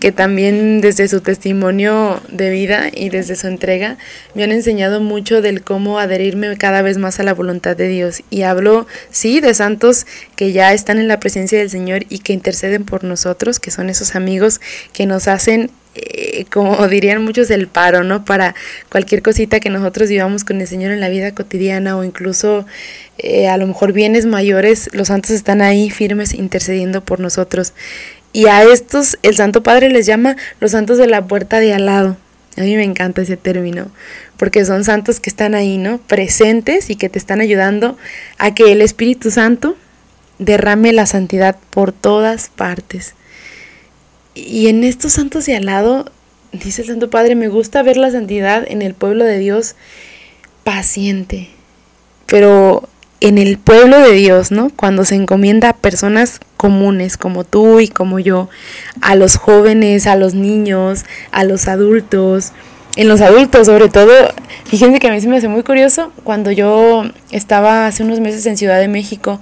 que 0.00 0.12
también 0.12 0.80
desde 0.80 1.08
su 1.08 1.20
testimonio 1.20 2.20
de 2.28 2.50
vida 2.50 2.88
y 2.92 3.08
desde 3.08 3.36
su 3.36 3.46
entrega 3.46 3.98
me 4.34 4.44
han 4.44 4.52
enseñado 4.52 5.00
mucho 5.00 5.42
del 5.42 5.62
cómo 5.62 5.98
adherirme 5.98 6.56
cada 6.56 6.82
vez 6.82 6.98
más 6.98 7.20
a 7.20 7.22
la 7.22 7.34
voluntad 7.34 7.76
de 7.76 7.88
Dios. 7.88 8.22
Y 8.30 8.42
hablo, 8.42 8.86
sí, 9.10 9.40
de 9.40 9.54
santos 9.54 10.06
que 10.36 10.52
ya 10.52 10.72
están 10.72 10.98
en 10.98 11.08
la 11.08 11.20
presencia 11.20 11.58
del 11.58 11.70
Señor 11.70 12.04
y 12.08 12.20
que 12.20 12.32
interceden 12.32 12.84
por 12.84 13.04
nosotros, 13.04 13.60
que 13.60 13.70
son 13.70 13.90
esos 13.90 14.14
amigos 14.14 14.60
que 14.92 15.06
nos 15.06 15.28
hacen 15.28 15.70
eh, 15.94 16.44
como 16.52 16.86
dirían 16.88 17.24
muchos, 17.24 17.50
el 17.50 17.66
paro, 17.66 18.04
¿no? 18.04 18.24
Para 18.24 18.54
cualquier 18.90 19.22
cosita 19.22 19.60
que 19.60 19.70
nosotros 19.70 20.08
vivamos 20.08 20.44
con 20.44 20.60
el 20.60 20.66
Señor 20.66 20.92
en 20.92 21.00
la 21.00 21.08
vida 21.08 21.34
cotidiana 21.34 21.96
o 21.96 22.04
incluso 22.04 22.64
eh, 23.18 23.48
a 23.48 23.56
lo 23.56 23.66
mejor 23.66 23.92
bienes 23.92 24.26
mayores, 24.26 24.88
los 24.92 25.08
santos 25.08 25.32
están 25.32 25.62
ahí 25.62 25.90
firmes 25.90 26.34
intercediendo 26.34 27.00
por 27.00 27.20
nosotros. 27.20 27.72
Y 28.32 28.46
a 28.46 28.62
estos 28.62 29.18
el 29.22 29.34
Santo 29.34 29.62
Padre 29.62 29.90
les 29.90 30.06
llama 30.06 30.36
los 30.60 30.70
santos 30.70 30.98
de 30.98 31.08
la 31.08 31.26
puerta 31.26 31.58
de 31.58 31.74
al 31.74 31.86
lado. 31.86 32.16
A 32.56 32.62
mí 32.62 32.76
me 32.76 32.84
encanta 32.84 33.22
ese 33.22 33.36
término, 33.36 33.90
porque 34.36 34.64
son 34.64 34.84
santos 34.84 35.18
que 35.18 35.30
están 35.30 35.54
ahí, 35.54 35.78
¿no? 35.78 35.98
Presentes 35.98 36.90
y 36.90 36.96
que 36.96 37.08
te 37.08 37.18
están 37.18 37.40
ayudando 37.40 37.96
a 38.38 38.54
que 38.54 38.72
el 38.72 38.82
Espíritu 38.82 39.30
Santo 39.30 39.76
derrame 40.38 40.92
la 40.92 41.06
santidad 41.06 41.56
por 41.70 41.92
todas 41.92 42.48
partes. 42.48 43.14
Y 44.46 44.68
en 44.68 44.84
estos 44.84 45.12
santos 45.12 45.46
de 45.46 45.56
al 45.56 45.66
lado, 45.66 46.06
dice 46.52 46.82
el 46.82 46.88
Santo 46.88 47.10
Padre, 47.10 47.34
me 47.34 47.48
gusta 47.48 47.82
ver 47.82 47.96
la 47.96 48.10
santidad 48.10 48.64
en 48.66 48.82
el 48.82 48.94
pueblo 48.94 49.24
de 49.24 49.38
Dios 49.38 49.74
paciente, 50.64 51.48
pero 52.26 52.88
en 53.20 53.36
el 53.38 53.58
pueblo 53.58 53.98
de 54.00 54.12
Dios, 54.12 54.50
¿no? 54.50 54.70
Cuando 54.74 55.04
se 55.04 55.14
encomienda 55.14 55.70
a 55.70 55.76
personas 55.76 56.40
comunes 56.56 57.16
como 57.16 57.44
tú 57.44 57.80
y 57.80 57.88
como 57.88 58.18
yo, 58.18 58.48
a 59.02 59.14
los 59.14 59.36
jóvenes, 59.36 60.06
a 60.06 60.16
los 60.16 60.34
niños, 60.34 61.04
a 61.30 61.44
los 61.44 61.68
adultos, 61.68 62.52
en 62.96 63.08
los 63.08 63.20
adultos 63.20 63.66
sobre 63.66 63.88
todo, 63.88 64.12
fíjense 64.64 64.98
que 64.98 65.08
a 65.08 65.12
mí 65.12 65.20
se 65.20 65.28
me 65.28 65.36
hace 65.36 65.48
muy 65.48 65.62
curioso, 65.62 66.12
cuando 66.24 66.50
yo 66.50 67.04
estaba 67.30 67.86
hace 67.86 68.02
unos 68.02 68.20
meses 68.20 68.46
en 68.46 68.56
Ciudad 68.56 68.80
de 68.80 68.88
México, 68.88 69.40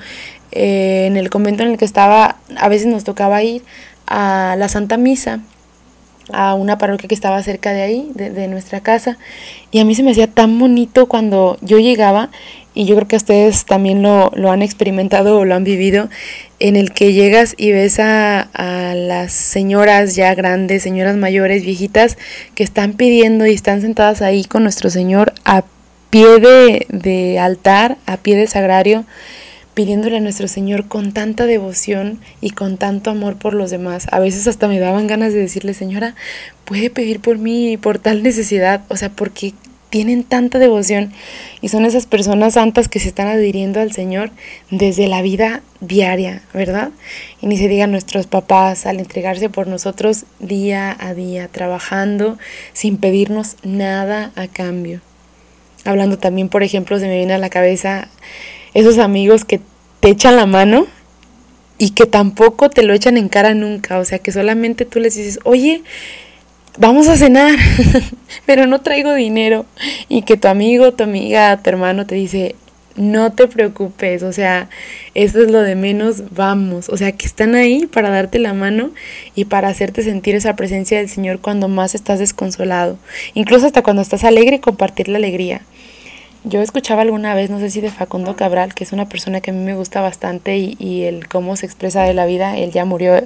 eh, 0.50 1.06
en 1.06 1.16
el 1.16 1.30
convento 1.30 1.62
en 1.62 1.70
el 1.70 1.78
que 1.78 1.84
estaba, 1.84 2.36
a 2.56 2.68
veces 2.68 2.88
nos 2.88 3.04
tocaba 3.04 3.42
ir 3.42 3.62
a 4.08 4.56
la 4.58 4.68
Santa 4.68 4.96
Misa, 4.96 5.40
a 6.32 6.54
una 6.54 6.78
parroquia 6.78 7.08
que 7.08 7.14
estaba 7.14 7.42
cerca 7.42 7.72
de 7.72 7.82
ahí, 7.82 8.10
de, 8.14 8.48
nuestra 8.48 8.80
casa, 8.80 9.18
y 9.70 9.80
a 9.80 9.84
mí 9.84 9.94
se 9.94 10.02
me 10.02 10.10
hacía 10.10 10.26
tan 10.26 10.58
bonito 10.58 11.06
cuando 11.06 11.58
yo 11.60 11.78
llegaba 11.78 12.30
y 12.74 12.84
yo 12.84 12.94
creo 12.96 13.08
que 13.08 13.16
ustedes 13.16 13.64
también 13.64 14.02
lo, 14.02 14.30
han 14.50 14.62
experimentado 14.62 15.38
o 15.38 15.44
lo 15.44 15.54
han 15.54 15.64
vivido, 15.64 16.08
en 16.60 16.76
el 16.76 16.92
que 16.92 17.12
llegas 17.12 17.54
y 17.56 17.72
ves 17.72 17.98
a, 17.98 18.40
a, 18.40 18.94
las 18.94 19.32
señoras 19.32 20.16
ya 20.16 20.34
grandes, 20.34 20.82
señoras 20.82 21.16
mayores, 21.16 21.64
viejitas, 21.64 22.18
que 22.54 22.62
están 22.62 22.92
pidiendo 22.92 23.46
y 23.46 23.54
están 23.54 23.80
sentadas 23.80 24.22
ahí 24.22 24.44
con 24.44 24.62
nuestro 24.62 24.90
Señor 24.90 25.32
a 25.44 25.64
pie 26.10 26.38
de, 26.38 26.86
de 26.88 27.38
altar, 27.38 27.96
a 28.06 28.16
pie 28.16 28.36
de 28.36 28.46
sagrario, 28.46 29.04
pidiéndole 29.78 30.16
a 30.16 30.20
nuestro 30.20 30.48
Señor 30.48 30.88
con 30.88 31.12
tanta 31.12 31.46
devoción 31.46 32.18
y 32.40 32.50
con 32.50 32.78
tanto 32.78 33.10
amor 33.10 33.36
por 33.36 33.54
los 33.54 33.70
demás. 33.70 34.08
A 34.10 34.18
veces 34.18 34.48
hasta 34.48 34.66
me 34.66 34.80
daban 34.80 35.06
ganas 35.06 35.32
de 35.32 35.38
decirle, 35.38 35.72
Señora, 35.72 36.16
puede 36.64 36.90
pedir 36.90 37.20
por 37.20 37.38
mí 37.38 37.76
por 37.76 38.00
tal 38.00 38.24
necesidad, 38.24 38.82
o 38.88 38.96
sea, 38.96 39.10
porque 39.10 39.54
tienen 39.88 40.24
tanta 40.24 40.58
devoción 40.58 41.12
y 41.60 41.68
son 41.68 41.84
esas 41.84 42.06
personas 42.06 42.54
santas 42.54 42.88
que 42.88 42.98
se 42.98 43.06
están 43.06 43.28
adhiriendo 43.28 43.78
al 43.78 43.92
Señor 43.92 44.32
desde 44.72 45.06
la 45.06 45.22
vida 45.22 45.62
diaria, 45.80 46.42
¿verdad? 46.52 46.90
Y 47.40 47.46
ni 47.46 47.56
se 47.56 47.68
diga 47.68 47.86
nuestros 47.86 48.26
papás 48.26 48.84
al 48.84 48.98
entregarse 48.98 49.48
por 49.48 49.68
nosotros 49.68 50.24
día 50.40 50.96
a 50.98 51.14
día, 51.14 51.46
trabajando 51.46 52.36
sin 52.72 52.96
pedirnos 52.96 53.54
nada 53.62 54.32
a 54.34 54.48
cambio. 54.48 55.02
Hablando 55.84 56.18
también, 56.18 56.48
por 56.48 56.64
ejemplo, 56.64 56.98
se 56.98 57.06
me 57.06 57.18
viene 57.18 57.34
a 57.34 57.38
la 57.38 57.48
cabeza 57.48 58.08
esos 58.74 58.98
amigos 58.98 59.44
que 59.44 59.60
te 60.00 60.10
echan 60.10 60.36
la 60.36 60.46
mano 60.46 60.86
y 61.78 61.90
que 61.90 62.06
tampoco 62.06 62.70
te 62.70 62.82
lo 62.82 62.92
echan 62.92 63.16
en 63.16 63.28
cara 63.28 63.54
nunca, 63.54 63.98
o 63.98 64.04
sea, 64.04 64.18
que 64.18 64.32
solamente 64.32 64.84
tú 64.84 64.98
les 64.98 65.14
dices, 65.14 65.38
oye, 65.44 65.82
vamos 66.78 67.08
a 67.08 67.16
cenar, 67.16 67.56
pero 68.46 68.66
no 68.66 68.80
traigo 68.80 69.14
dinero. 69.14 69.66
Y 70.08 70.22
que 70.22 70.36
tu 70.36 70.48
amigo, 70.48 70.92
tu 70.92 71.04
amiga, 71.04 71.56
tu 71.62 71.70
hermano 71.70 72.06
te 72.06 72.14
dice, 72.14 72.54
no 72.96 73.32
te 73.32 73.46
preocupes, 73.46 74.22
o 74.24 74.32
sea, 74.32 74.68
eso 75.14 75.40
es 75.40 75.50
lo 75.50 75.62
de 75.62 75.76
menos, 75.76 76.34
vamos. 76.34 76.88
O 76.88 76.96
sea, 76.96 77.12
que 77.12 77.26
están 77.26 77.54
ahí 77.54 77.86
para 77.86 78.10
darte 78.10 78.38
la 78.38 78.54
mano 78.54 78.90
y 79.34 79.44
para 79.44 79.68
hacerte 79.68 80.02
sentir 80.02 80.34
esa 80.34 80.56
presencia 80.56 80.98
del 80.98 81.08
Señor 81.08 81.40
cuando 81.40 81.68
más 81.68 81.94
estás 81.94 82.18
desconsolado. 82.18 82.98
Incluso 83.34 83.66
hasta 83.66 83.82
cuando 83.82 84.02
estás 84.02 84.24
alegre, 84.24 84.60
compartir 84.60 85.08
la 85.08 85.18
alegría. 85.18 85.62
Yo 86.44 86.62
escuchaba 86.62 87.02
alguna 87.02 87.34
vez, 87.34 87.50
no 87.50 87.58
sé 87.58 87.68
si 87.68 87.80
de 87.80 87.90
Facundo 87.90 88.36
Cabral, 88.36 88.74
que 88.74 88.84
es 88.84 88.92
una 88.92 89.08
persona 89.08 89.40
que 89.40 89.50
a 89.50 89.54
mí 89.54 89.62
me 89.62 89.74
gusta 89.74 90.00
bastante 90.00 90.56
y, 90.56 90.76
y 90.78 91.02
el 91.02 91.28
cómo 91.28 91.56
se 91.56 91.66
expresa 91.66 92.04
de 92.04 92.14
la 92.14 92.26
vida, 92.26 92.56
él 92.56 92.70
ya 92.70 92.84
murió, 92.84 93.20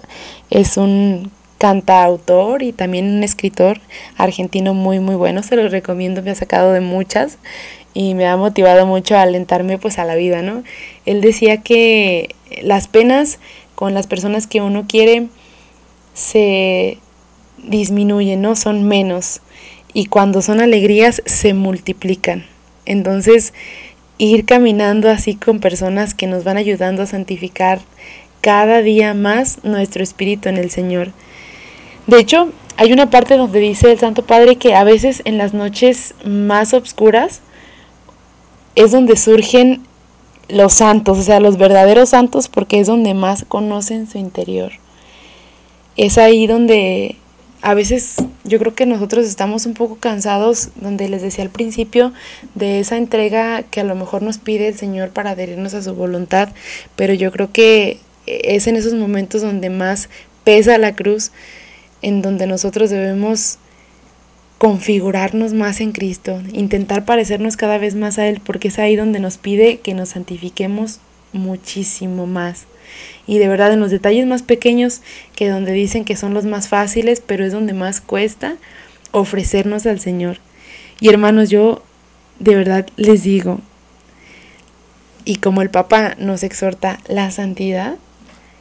es 0.51 0.77
un 0.79 1.31
cantautor 1.59 2.65
y 2.65 2.73
también 2.73 3.07
un 3.07 3.23
escritor 3.23 3.81
argentino 4.17 4.75
muy 4.75 4.99
muy 4.99 5.15
bueno, 5.15 5.45
se 5.45 5.55
lo 5.55 5.69
recomiendo, 5.69 6.21
me 6.21 6.33
ha 6.33 6.35
sacado 6.35 6.73
de 6.73 6.81
muchas 6.81 7.39
y 7.95 8.15
me 8.15 8.27
ha 8.27 8.37
motivado 8.37 8.87
mucho 8.87 9.17
a 9.17 9.23
alentarme 9.23 9.79
pues 9.79 9.99
a 9.99 10.05
la 10.05 10.17
vida, 10.17 10.43
¿no? 10.43 10.65
Él 11.07 11.21
decía 11.21 11.59
que 11.59 12.35
las 12.63 12.89
penas 12.89 13.39
con 13.77 13.95
las 13.95 14.09
personas 14.09 14.47
que 14.47 14.61
uno 14.61 14.87
quiere 14.89 15.29
se 16.15 16.99
disminuyen, 17.59 18.43
¿no? 18.43 18.57
Son 18.57 18.83
menos 18.83 19.41
y 19.93 20.07
cuando 20.07 20.43
son 20.43 20.61
alegrías 20.61 21.23
se 21.27 21.55
multiplican. 21.55 22.52
Entonces, 22.87 23.53
ir 24.19 24.45
caminando 24.45 25.11
así 25.11 25.35
con 25.35 25.61
personas 25.61 26.15
que 26.15 26.27
nos 26.27 26.45
van 26.45 26.57
ayudando 26.57 27.03
a 27.03 27.07
santificar 27.07 27.81
cada 28.41 28.83
día 28.83 29.15
más 29.15 29.65
nuestro 29.65 30.03
espíritu 30.03 30.49
en 30.49 30.57
el 30.57 30.71
Señor. 30.71 31.13
De 32.07 32.19
hecho, 32.19 32.53
hay 32.77 32.93
una 32.93 33.11
parte 33.11 33.37
donde 33.37 33.61
dice 33.61 33.93
el 33.93 33.99
Santo 33.99 34.25
Padre 34.25 34.57
que 34.57 34.75
a 34.75 34.85
veces 34.85 35.23
en 35.25 35.39
las 35.39 35.55
noches 35.55 36.15
más 36.25 36.75
oscuras 36.75 37.41
es 38.75 38.91
donde 38.91 39.17
surgen 39.17 39.83
los 40.49 40.73
santos, 40.73 41.19
o 41.19 41.23
sea, 41.23 41.41
los 41.41 41.57
verdaderos 41.57 42.11
santos, 42.11 42.49
porque 42.49 42.81
es 42.81 42.87
donde 42.87 43.15
más 43.15 43.45
conocen 43.47 44.09
su 44.09 44.19
interior. 44.19 44.73
Es 45.97 46.19
ahí 46.19 46.47
donde 46.47 47.17
a 47.63 47.75
veces 47.75 48.17
yo 48.45 48.59
creo 48.59 48.75
que 48.75 48.87
nosotros 48.87 49.27
estamos 49.27 49.67
un 49.67 49.75
poco 49.75 49.97
cansados, 49.97 50.71
donde 50.75 51.09
les 51.09 51.23
decía 51.23 51.45
al 51.45 51.51
principio, 51.51 52.13
de 52.55 52.81
esa 52.81 52.97
entrega 52.97 53.63
que 53.63 53.81
a 53.81 53.85
lo 53.85 53.95
mejor 53.95 54.23
nos 54.23 54.39
pide 54.39 54.69
el 54.69 54.77
Señor 54.77 55.11
para 55.11 55.31
adherirnos 55.31 55.73
a 55.75 55.83
su 55.83 55.95
voluntad, 55.95 56.49
pero 56.97 57.15
yo 57.15 57.31
creo 57.31 57.53
que 57.53 58.01
es 58.27 58.67
en 58.67 58.77
esos 58.77 58.95
momentos 58.95 59.43
donde 59.43 59.71
más 59.71 60.09
pesa 60.45 60.77
la 60.79 60.95
cruz 60.95 61.31
en 62.03 62.21
donde 62.21 62.49
nosotros 62.49 62.91
debemos 62.91 63.59
configurarnos 64.59 65.55
más 65.55 65.81
en 65.81 65.93
Cristo, 65.93 66.41
intentar 66.53 67.05
parecernos 67.05 67.57
cada 67.57 67.79
vez 67.79 67.95
más 67.95 68.19
a 68.19 68.27
Él, 68.27 68.41
porque 68.45 68.69
es 68.69 68.79
ahí 68.79 68.97
donde 68.97 69.21
nos 69.21 69.39
pide 69.39 69.79
que 69.79 69.95
nos 69.95 70.11
santifiquemos 70.11 70.99
muchísimo 71.33 72.27
más. 72.27 72.67
Y 73.27 73.39
de 73.39 73.49
verdad 73.49 73.73
en 73.73 73.81
los 73.81 73.91
detalles 73.91 74.27
más 74.27 74.43
pequeños, 74.43 75.01
que 75.37 75.49
donde 75.49 75.73
dicen 75.73 76.05
que 76.05 76.17
son 76.17 76.35
los 76.35 76.45
más 76.45 76.69
fáciles, 76.69 77.23
pero 77.25 77.45
es 77.45 77.53
donde 77.53 77.73
más 77.73 78.01
cuesta 78.01 78.57
ofrecernos 79.13 79.87
al 79.87 80.01
Señor. 80.01 80.39
Y 81.01 81.09
hermanos, 81.09 81.51
yo 81.51 81.83
de 82.39 82.57
verdad 82.57 82.87
les 82.97 83.23
digo, 83.23 83.61
y 85.25 85.37
como 85.37 85.63
el 85.63 85.71
Papa 85.71 86.15
nos 86.19 86.43
exhorta, 86.43 86.99
la 87.07 87.31
santidad 87.31 87.97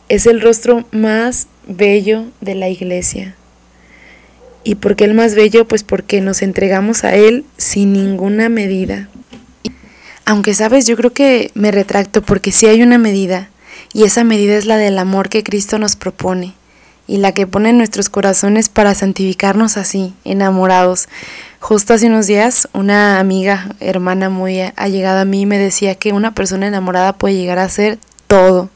es 0.09 0.27
el 0.27 0.41
rostro 0.41 0.85
más 0.91 1.47
bello 1.67 2.25
de 2.41 2.55
la 2.55 2.69
iglesia. 2.69 3.35
¿Y 4.63 4.75
por 4.75 4.95
qué 4.95 5.05
el 5.05 5.13
más 5.13 5.35
bello? 5.35 5.67
Pues 5.67 5.83
porque 5.83 6.21
nos 6.21 6.41
entregamos 6.41 7.03
a 7.03 7.15
Él 7.15 7.45
sin 7.57 7.93
ninguna 7.93 8.49
medida. 8.49 9.09
Aunque 10.25 10.53
sabes, 10.53 10.85
yo 10.85 10.95
creo 10.97 11.13
que 11.13 11.49
me 11.53 11.71
retracto 11.71 12.21
porque 12.21 12.51
sí 12.51 12.67
hay 12.67 12.83
una 12.83 12.97
medida, 12.97 13.49
y 13.93 14.03
esa 14.03 14.23
medida 14.23 14.55
es 14.55 14.65
la 14.65 14.77
del 14.77 14.97
amor 14.97 15.29
que 15.29 15.43
Cristo 15.43 15.79
nos 15.79 15.95
propone, 15.95 16.53
y 17.07 17.17
la 17.17 17.33
que 17.33 17.47
pone 17.47 17.69
en 17.69 17.77
nuestros 17.77 18.09
corazones 18.09 18.69
para 18.69 18.95
santificarnos 18.95 19.77
así, 19.77 20.13
enamorados. 20.23 21.09
Justo 21.59 21.93
hace 21.93 22.07
unos 22.07 22.27
días, 22.27 22.69
una 22.73 23.19
amiga, 23.19 23.75
hermana 23.79 24.29
muy 24.29 24.61
allegada 24.75 25.21
a 25.21 25.25
mí, 25.25 25.45
me 25.45 25.57
decía 25.57 25.95
que 25.95 26.13
una 26.13 26.33
persona 26.33 26.67
enamorada 26.67 27.13
puede 27.13 27.35
llegar 27.35 27.59
a 27.59 27.69
ser 27.69 27.99
todo 28.27 28.69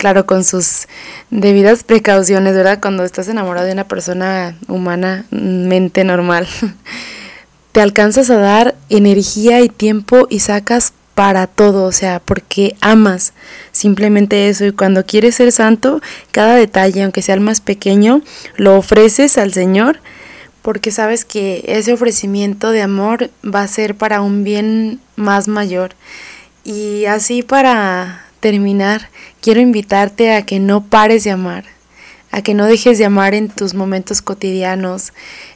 claro, 0.00 0.24
con 0.24 0.44
sus 0.44 0.88
debidas 1.28 1.84
precauciones, 1.84 2.54
¿verdad? 2.54 2.78
Cuando 2.80 3.04
estás 3.04 3.28
enamorado 3.28 3.66
de 3.66 3.74
una 3.74 3.86
persona 3.86 4.56
humana, 4.66 5.26
mente 5.30 6.04
normal, 6.04 6.48
te 7.72 7.82
alcanzas 7.82 8.30
a 8.30 8.38
dar 8.38 8.76
energía 8.88 9.60
y 9.60 9.68
tiempo 9.68 10.26
y 10.30 10.40
sacas 10.40 10.94
para 11.14 11.46
todo, 11.46 11.84
o 11.84 11.92
sea, 11.92 12.20
porque 12.20 12.76
amas 12.80 13.32
simplemente 13.72 14.48
eso 14.48 14.64
y 14.66 14.72
cuando 14.72 15.04
quieres 15.04 15.34
ser 15.34 15.52
santo, 15.52 16.00
cada 16.30 16.54
detalle, 16.54 17.02
aunque 17.02 17.22
sea 17.22 17.34
el 17.34 17.40
más 17.40 17.60
pequeño, 17.60 18.22
lo 18.56 18.76
ofreces 18.76 19.36
al 19.38 19.52
Señor 19.52 20.00
porque 20.62 20.90
sabes 20.90 21.24
que 21.24 21.64
ese 21.66 21.92
ofrecimiento 21.92 22.70
de 22.70 22.82
amor 22.82 23.30
va 23.42 23.62
a 23.62 23.68
ser 23.68 23.94
para 23.94 24.20
un 24.20 24.44
bien 24.44 25.00
más 25.16 25.48
mayor. 25.48 25.92
Y 26.64 27.06
así 27.06 27.42
para 27.42 28.26
terminar, 28.40 29.08
quiero 29.40 29.60
invitarte 29.60 30.34
a 30.34 30.44
que 30.44 30.60
no 30.60 30.84
pares 30.84 31.24
de 31.24 31.30
amar, 31.30 31.64
a 32.30 32.42
que 32.42 32.54
no 32.54 32.66
dejes 32.66 32.98
de 32.98 33.06
amar 33.06 33.34
en 33.34 33.48
tus 33.48 33.74
momentos 33.74 34.22
cotidianos, 34.22 35.12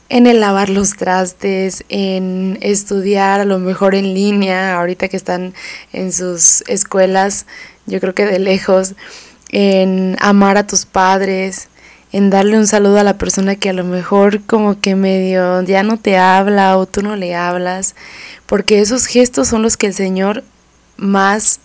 en 0.09 0.27
el 0.27 0.41
lavar 0.41 0.69
los 0.69 0.97
trastes, 0.97 1.85
en 1.89 2.59
estudiar 2.61 3.41
a 3.41 3.45
lo 3.45 3.59
mejor 3.59 3.95
en 3.95 4.15
línea, 4.15 4.77
ahorita 4.79 5.09
que 5.09 5.17
están 5.17 5.55
en 5.93 6.13
sus 6.13 6.63
escuelas, 6.69 7.47
yo 7.87 8.01
creo 8.01 8.15
que 8.15 8.27
de 8.27 8.39
lejos, 8.39 8.95
en 9.51 10.17
amar 10.21 10.57
a 10.57 10.67
tus 10.67 10.85
padres, 10.85 11.69
en 12.13 12.31
darle 12.31 12.57
un 12.59 12.67
saludo 12.67 12.99
a 12.99 13.03
la 13.03 13.19
persona 13.19 13.57
que 13.57 13.71
a 13.71 13.73
lo 13.73 13.85
mejor 13.85 14.43
como 14.43 14.81
que 14.81 14.95
medio 14.95 15.63
ya 15.63 15.83
no 15.83 15.99
te 15.99 16.17
habla 16.17 16.79
o 16.79 16.87
tú 16.87 17.03
no 17.03 17.17
le 17.17 17.35
hablas, 17.35 17.95
porque 18.47 18.81
esos 18.81 19.07
gestos 19.07 19.49
son 19.49 19.63
los 19.63 19.77
que 19.77 19.89
el 19.89 19.95
Señor 19.95 20.45
más 20.97 21.61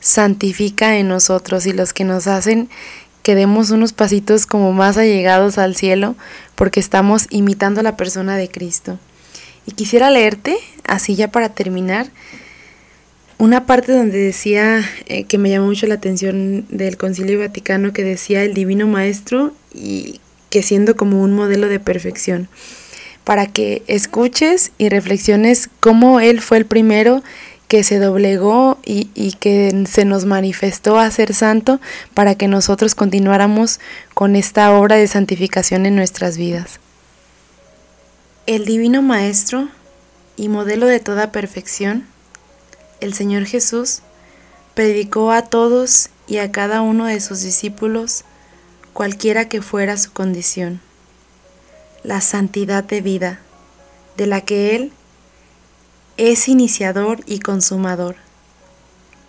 santifica 0.00 0.96
en 0.96 1.08
nosotros 1.08 1.66
y 1.66 1.72
los 1.72 1.92
que 1.92 2.04
nos 2.04 2.26
hacen 2.26 2.68
que 3.22 3.34
demos 3.34 3.70
unos 3.70 3.92
pasitos 3.92 4.46
como 4.46 4.72
más 4.72 4.96
allegados 4.96 5.58
al 5.58 5.76
cielo 5.76 6.16
porque 6.54 6.80
estamos 6.80 7.26
imitando 7.30 7.82
la 7.82 7.96
persona 7.96 8.36
de 8.36 8.48
Cristo. 8.48 8.98
Y 9.66 9.72
quisiera 9.72 10.10
leerte, 10.10 10.56
así 10.84 11.14
ya 11.14 11.30
para 11.30 11.50
terminar, 11.50 12.08
una 13.38 13.66
parte 13.66 13.92
donde 13.92 14.18
decía 14.18 14.88
eh, 15.06 15.24
que 15.24 15.38
me 15.38 15.50
llamó 15.50 15.66
mucho 15.66 15.86
la 15.86 15.94
atención 15.94 16.66
del 16.68 16.96
Concilio 16.96 17.38
Vaticano 17.38 17.92
que 17.92 18.04
decía 18.04 18.42
el 18.44 18.54
Divino 18.54 18.86
Maestro 18.86 19.52
y 19.74 20.20
que 20.50 20.62
siendo 20.62 20.96
como 20.96 21.22
un 21.22 21.34
modelo 21.34 21.68
de 21.68 21.80
perfección 21.80 22.48
para 23.24 23.46
que 23.46 23.82
escuches 23.86 24.72
y 24.78 24.88
reflexiones 24.88 25.70
cómo 25.80 26.20
Él 26.20 26.40
fue 26.40 26.58
el 26.58 26.66
primero 26.66 27.22
que 27.72 27.84
se 27.84 27.98
doblegó 27.98 28.76
y, 28.84 29.08
y, 29.14 29.32
que 29.32 29.86
se 29.88 30.04
nos 30.04 30.26
manifestó 30.26 30.98
a 30.98 31.10
ser 31.10 31.32
santo 31.32 31.80
para 32.12 32.34
que 32.34 32.46
nosotros 32.46 32.94
continuáramos 32.94 33.80
con 34.12 34.36
esta 34.36 34.76
obra 34.76 34.96
de 34.96 35.08
santificación 35.08 35.86
en 35.86 35.96
nuestras 35.96 36.36
vidas. 36.36 36.80
El 38.44 38.66
Divino 38.66 39.00
Maestro 39.00 39.70
y 40.36 40.50
modelo 40.50 40.84
de 40.84 41.00
toda 41.00 41.32
perfección, 41.32 42.06
el 43.00 43.14
Señor 43.14 43.46
Jesús, 43.46 44.02
predicó 44.74 45.32
a 45.32 45.40
todos 45.40 46.10
y 46.26 46.36
a 46.36 46.52
cada 46.52 46.82
uno 46.82 47.06
de 47.06 47.22
sus 47.22 47.40
discípulos, 47.40 48.26
cualquiera 48.92 49.48
que 49.48 49.62
fuera 49.62 49.96
su 49.96 50.12
condición 50.12 50.82
la 52.02 52.20
santidad 52.20 52.84
de 52.84 53.00
vida, 53.00 53.40
de 54.18 54.26
la 54.26 54.42
que 54.42 54.76
Él 54.76 54.92
es 56.16 56.48
iniciador 56.48 57.20
y 57.26 57.40
consumador. 57.40 58.16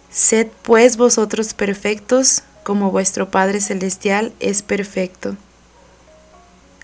Sed 0.09 0.47
pues 0.61 0.97
vosotros 0.97 1.53
perfectos 1.53 2.43
como 2.63 2.91
vuestro 2.91 3.31
Padre 3.31 3.61
Celestial 3.61 4.33
es 4.39 4.61
perfecto. 4.61 5.35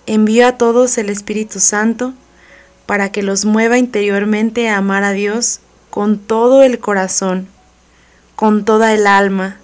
Envío 0.05 0.47
a 0.47 0.57
todos 0.57 0.97
el 0.97 1.09
Espíritu 1.09 1.59
Santo 1.59 2.13
para 2.85 3.12
que 3.12 3.21
los 3.21 3.45
mueva 3.45 3.77
interiormente 3.77 4.69
a 4.69 4.77
amar 4.77 5.03
a 5.03 5.12
Dios 5.12 5.59
con 5.89 6.17
todo 6.17 6.63
el 6.63 6.79
corazón, 6.79 7.47
con 8.35 8.65
toda 8.65 8.93
el 8.93 9.05
alma, 9.05 9.57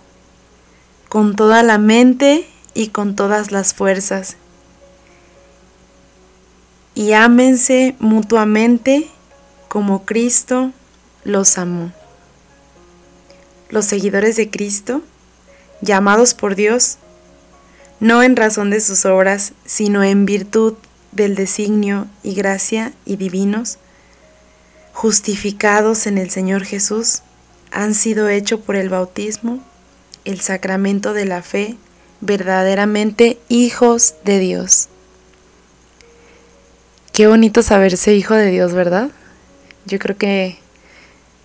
con 1.10 1.36
toda 1.36 1.64
la 1.64 1.78
mente 1.78 2.48
y 2.74 2.90
con 2.90 3.16
todas 3.16 3.52
las 3.52 3.74
fuerzas 3.74 4.38
y 6.96 7.12
ámense 7.12 7.96
mutuamente 8.00 9.10
como 9.68 10.06
Cristo 10.06 10.72
los 11.24 11.58
amó. 11.58 11.92
Los 13.70 13.86
seguidores 13.86 14.36
de 14.36 14.50
Cristo, 14.50 15.02
llamados 15.82 16.34
por 16.34 16.56
Dios, 16.56 16.98
no 18.00 18.24
en 18.24 18.36
razón 18.36 18.70
de 18.70 18.82
sus 18.82 19.06
obras, 19.06 19.54
sino 19.66 20.04
en 20.04 20.26
virtud 20.26 20.76
del 21.12 21.36
designio 21.36 22.08
y 22.24 22.36
gracia 22.36 22.94
y 23.06 23.16
divinos, 23.16 23.78
justificados 24.94 26.08
en 26.08 26.18
el 26.18 26.30
Señor 26.30 26.66
Jesús, 26.66 27.22
han 27.72 27.94
sido 27.94 28.30
hechos 28.30 28.60
por 28.60 28.76
el 28.76 28.90
bautismo, 28.90 29.60
el 30.24 30.42
sacramento 30.42 31.14
de 31.14 31.26
la 31.26 31.42
fe, 31.42 31.78
verdaderamente 32.22 33.38
hijos 33.50 34.16
de 34.24 34.40
Dios. 34.40 34.88
Qué 37.12 37.28
bonito 37.28 37.62
saberse 37.62 38.14
hijo 38.14 38.34
de 38.34 38.50
Dios, 38.52 38.74
¿verdad? 38.74 39.10
Yo 39.86 40.00
creo 40.00 40.18
que 40.18 40.58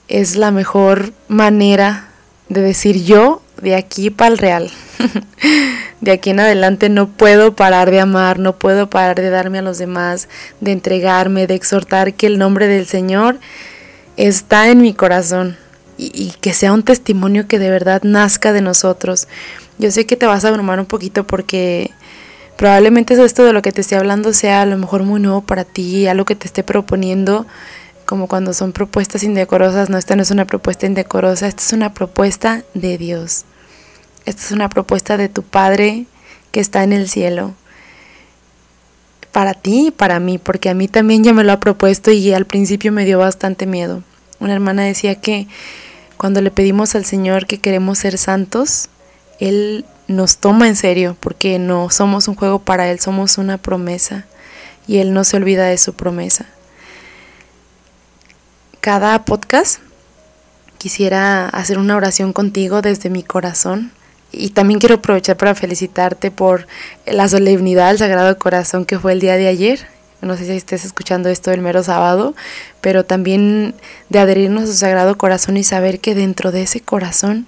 es 0.09 0.37
la 0.37 0.50
mejor 0.50 1.12
manera 1.29 2.09
de 2.48 2.61
decir 2.61 3.05
yo 3.05 3.42
de 3.61 3.76
aquí 3.76 4.11
para 4.11 4.33
el 4.33 4.38
real. 4.38 4.70
de 6.00 6.11
aquí 6.11 6.31
en 6.31 6.40
adelante 6.40 6.88
no 6.88 7.09
puedo 7.09 7.55
parar 7.55 7.90
de 7.90 8.00
amar, 8.00 8.38
no 8.38 8.57
puedo 8.57 8.90
parar 8.90 9.16
de 9.16 9.31
darme 9.31 9.59
a 9.59 9.62
los 9.62 9.79
demás, 9.79 10.29
de 10.61 10.72
entregarme, 10.72 11.46
de 11.46 11.55
exhortar 11.55 12.14
que 12.14 12.26
el 12.26 12.38
nombre 12.38 12.66
del 12.66 12.87
Señor 12.87 13.38
está 14.16 14.70
en 14.70 14.83
mi 14.83 14.94
corazón 14.94 15.57
y, 15.96 16.33
que 16.40 16.55
sea 16.55 16.72
un 16.72 16.83
testimonio 16.83 17.46
que 17.46 17.59
de 17.59 17.70
verdad 17.70 18.03
nazca 18.03 18.53
de 18.53 18.62
nosotros. 18.62 19.29
Yo 19.79 19.90
sé 19.90 20.07
que 20.07 20.16
te 20.16 20.26
vas 20.26 20.44
a 20.44 20.48
abrumar 20.48 20.81
un 20.81 20.87
poquito 20.87 21.26
porque 21.26 21.90
Probablemente 22.61 23.14
esto 23.24 23.46
de 23.46 23.55
lo 23.55 23.62
que 23.62 23.72
te 23.72 23.81
esté 23.81 23.96
hablando 23.96 24.35
sea 24.35 24.61
a 24.61 24.66
lo 24.66 24.76
mejor 24.76 25.03
muy 25.03 25.18
nuevo 25.18 25.40
para 25.40 25.64
ti, 25.64 26.07
algo 26.07 26.26
que 26.26 26.35
te 26.35 26.46
esté 26.46 26.62
proponiendo, 26.62 27.46
como 28.11 28.27
cuando 28.27 28.55
son 28.55 28.73
propuestas 28.73 29.23
indecorosas. 29.23 29.88
No, 29.88 29.96
esta 29.96 30.16
no 30.16 30.23
es 30.23 30.33
una 30.33 30.44
propuesta 30.44 30.85
indecorosa, 30.85 31.46
esta 31.46 31.62
es 31.62 31.73
una 31.73 31.94
propuesta 31.94 32.64
de 32.75 32.99
Dios. 32.99 33.44
Esta 34.27 34.42
es 34.42 34.51
una 34.51 34.68
propuesta 34.68 35.16
de 35.16 35.29
tu 35.29 35.44
Padre 35.44 36.07
que 36.51 36.59
está 36.59 36.83
en 36.83 36.92
el 36.92 37.09
cielo. 37.09 37.55
Para 39.31 39.55
ti 39.55 39.87
y 39.87 39.90
para 39.92 40.18
mí, 40.18 40.38
porque 40.38 40.70
a 40.70 40.75
mí 40.75 40.88
también 40.88 41.23
ya 41.23 41.33
me 41.33 41.44
lo 41.44 41.53
ha 41.53 41.61
propuesto 41.61 42.11
y 42.11 42.33
al 42.33 42.46
principio 42.46 42.90
me 42.90 43.05
dio 43.05 43.20
bastante 43.20 43.64
miedo. 43.64 44.03
Una 44.40 44.55
hermana 44.55 44.83
decía 44.83 45.14
que 45.14 45.46
cuando 46.16 46.40
le 46.40 46.51
pedimos 46.51 46.96
al 46.96 47.05
Señor 47.05 47.46
que 47.46 47.59
queremos 47.59 47.99
ser 47.99 48.18
santos, 48.18 48.88
Él 49.38 49.85
nos 50.09 50.38
toma 50.38 50.66
en 50.66 50.75
serio, 50.75 51.16
porque 51.20 51.61
no 51.61 51.90
somos 51.90 52.27
un 52.27 52.35
juego 52.35 52.59
para 52.59 52.90
Él, 52.90 52.99
somos 52.99 53.38
una 53.38 53.57
promesa 53.57 54.25
y 54.88 54.99
Él 54.99 55.12
no 55.12 55.23
se 55.23 55.37
olvida 55.37 55.66
de 55.66 55.79
su 55.79 55.92
promesa. 55.92 56.46
Cada 58.81 59.27
podcast 59.27 59.81
quisiera 60.79 61.51
hacer 61.51 61.79
una 61.79 61.97
oración 61.97 62.33
contigo 62.33 62.81
desde 62.81 63.11
mi 63.11 63.23
corazón 63.23 63.93
y 64.33 64.51
también 64.51 64.81
quiero 64.81 64.95
aprovechar 64.95 65.37
para 65.37 65.55
felicitarte 65.55 66.31
por 66.31 66.66
la 67.05 67.29
solemnidad 67.29 67.88
del 67.88 67.99
Sagrado 67.99 68.38
Corazón 68.38 68.87
que 68.87 68.99
fue 68.99 69.12
el 69.12 69.21
día 69.21 69.37
de 69.37 69.49
ayer. 69.49 69.87
No 70.23 70.35
sé 70.35 70.47
si 70.47 70.53
estés 70.53 70.87
escuchando 70.87 71.29
esto 71.29 71.51
el 71.51 71.61
mero 71.61 71.83
sábado, 71.83 72.35
pero 72.81 73.05
también 73.05 73.75
de 74.09 74.19
adherirnos 74.19 74.64
a 74.64 74.66
su 74.69 74.79
Sagrado 74.79 75.19
Corazón 75.19 75.59
y 75.59 75.62
saber 75.62 76.01
que 76.01 76.14
dentro 76.14 76.51
de 76.51 76.62
ese 76.62 76.81
corazón 76.81 77.47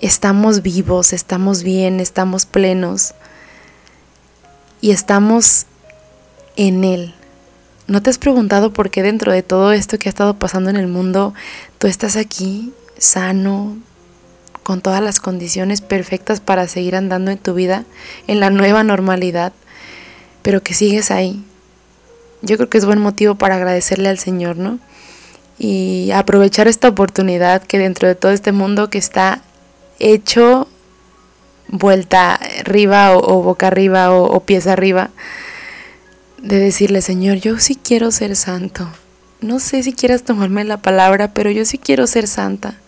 estamos 0.00 0.62
vivos, 0.62 1.12
estamos 1.12 1.62
bien, 1.62 2.00
estamos 2.00 2.46
plenos 2.46 3.12
y 4.80 4.92
estamos 4.92 5.66
en 6.56 6.84
Él. 6.84 7.15
¿No 7.88 8.02
te 8.02 8.10
has 8.10 8.18
preguntado 8.18 8.72
por 8.72 8.90
qué 8.90 9.04
dentro 9.04 9.32
de 9.32 9.44
todo 9.44 9.72
esto 9.72 9.98
que 9.98 10.08
ha 10.08 10.10
estado 10.10 10.34
pasando 10.34 10.70
en 10.70 10.76
el 10.76 10.88
mundo, 10.88 11.34
tú 11.78 11.86
estás 11.86 12.16
aquí 12.16 12.72
sano, 12.98 13.76
con 14.64 14.80
todas 14.80 15.00
las 15.00 15.20
condiciones 15.20 15.82
perfectas 15.82 16.40
para 16.40 16.66
seguir 16.66 16.96
andando 16.96 17.30
en 17.30 17.38
tu 17.38 17.54
vida, 17.54 17.84
en 18.26 18.40
la 18.40 18.50
nueva 18.50 18.82
normalidad, 18.82 19.52
pero 20.42 20.64
que 20.64 20.74
sigues 20.74 21.12
ahí? 21.12 21.44
Yo 22.42 22.56
creo 22.56 22.68
que 22.68 22.78
es 22.78 22.84
buen 22.84 22.98
motivo 22.98 23.36
para 23.36 23.54
agradecerle 23.54 24.08
al 24.08 24.18
Señor, 24.18 24.56
¿no? 24.56 24.80
Y 25.56 26.10
aprovechar 26.10 26.66
esta 26.66 26.88
oportunidad 26.88 27.62
que 27.62 27.78
dentro 27.78 28.08
de 28.08 28.16
todo 28.16 28.32
este 28.32 28.50
mundo 28.50 28.90
que 28.90 28.98
está 28.98 29.42
hecho 30.00 30.66
vuelta 31.68 32.34
arriba 32.34 33.16
o, 33.16 33.42
boca 33.42 33.68
arriba 33.68 34.10
o, 34.10 34.24
o 34.24 34.40
pies 34.40 34.66
arriba, 34.66 35.10
de 36.38 36.58
decirle, 36.58 37.02
Señor, 37.02 37.38
yo 37.38 37.58
sí 37.58 37.76
quiero 37.76 38.10
ser 38.10 38.36
santo. 38.36 38.88
No 39.40 39.60
sé 39.60 39.82
si 39.82 39.92
quieras 39.92 40.22
tomarme 40.22 40.64
la 40.64 40.78
palabra, 40.78 41.32
pero 41.34 41.50
yo 41.50 41.64
sí 41.64 41.78
quiero 41.78 42.06
ser 42.06 42.26
santa. 42.26 42.78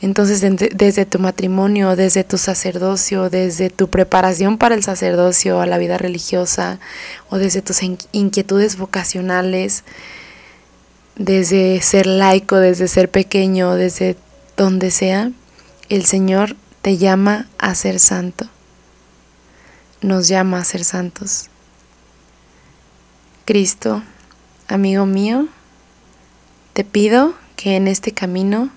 Entonces, 0.00 0.40
desde 0.74 1.06
tu 1.06 1.18
matrimonio, 1.18 1.96
desde 1.96 2.24
tu 2.24 2.36
sacerdocio, 2.36 3.30
desde 3.30 3.70
tu 3.70 3.88
preparación 3.88 4.58
para 4.58 4.74
el 4.74 4.82
sacerdocio, 4.82 5.60
a 5.60 5.66
la 5.66 5.78
vida 5.78 5.96
religiosa, 5.96 6.78
o 7.30 7.38
desde 7.38 7.62
tus 7.62 7.82
inquietudes 8.12 8.76
vocacionales, 8.76 9.82
desde 11.16 11.80
ser 11.80 12.06
laico, 12.06 12.56
desde 12.56 12.88
ser 12.88 13.10
pequeño, 13.10 13.76
desde 13.76 14.16
donde 14.56 14.90
sea, 14.90 15.30
el 15.88 16.04
Señor 16.04 16.56
te 16.82 16.98
llama 16.98 17.48
a 17.58 17.74
ser 17.74 17.98
santo. 17.98 18.46
Nos 20.02 20.28
llama 20.28 20.58
a 20.58 20.64
ser 20.64 20.84
santos. 20.84 21.48
Cristo, 23.44 24.02
amigo 24.68 25.04
mío, 25.04 25.48
te 26.72 26.82
pido 26.82 27.34
que 27.56 27.76
en 27.76 27.88
este 27.88 28.12
camino 28.12 28.70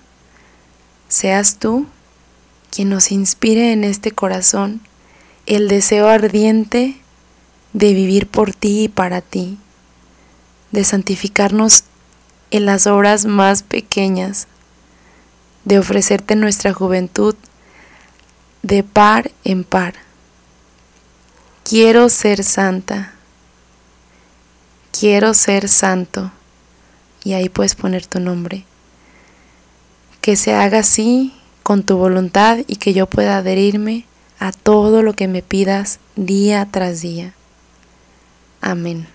seas 1.08 1.56
tú 1.56 1.86
quien 2.70 2.90
nos 2.90 3.10
inspire 3.10 3.72
en 3.72 3.82
este 3.82 4.12
corazón 4.12 4.82
el 5.46 5.68
deseo 5.68 6.08
ardiente 6.08 6.98
de 7.72 7.94
vivir 7.94 8.26
por 8.26 8.52
ti 8.52 8.84
y 8.84 8.88
para 8.88 9.22
ti, 9.22 9.56
de 10.70 10.84
santificarnos 10.84 11.84
en 12.50 12.66
las 12.66 12.86
obras 12.86 13.24
más 13.24 13.62
pequeñas 13.62 14.48
de 15.64 15.78
ofrecerte 15.78 16.36
nuestra 16.36 16.74
juventud 16.74 17.36
de 18.62 18.82
par 18.82 19.30
en 19.44 19.64
par. 19.64 19.94
Quiero 21.64 22.10
ser 22.10 22.44
santa. 22.44 23.14
Quiero 24.98 25.32
ser 25.34 25.68
santo. 25.68 26.32
Y 27.22 27.34
ahí 27.34 27.48
puedes 27.48 27.74
poner 27.74 28.06
tu 28.06 28.18
nombre. 28.18 28.64
Que 30.20 30.34
se 30.34 30.54
haga 30.54 30.80
así 30.80 31.34
con 31.62 31.84
tu 31.84 31.96
voluntad 31.96 32.58
y 32.66 32.76
que 32.76 32.94
yo 32.94 33.06
pueda 33.06 33.38
adherirme 33.38 34.06
a 34.40 34.50
todo 34.50 35.02
lo 35.02 35.12
que 35.12 35.28
me 35.28 35.42
pidas 35.42 36.00
día 36.16 36.66
tras 36.70 37.00
día. 37.00 37.34
Amén. 38.60 39.06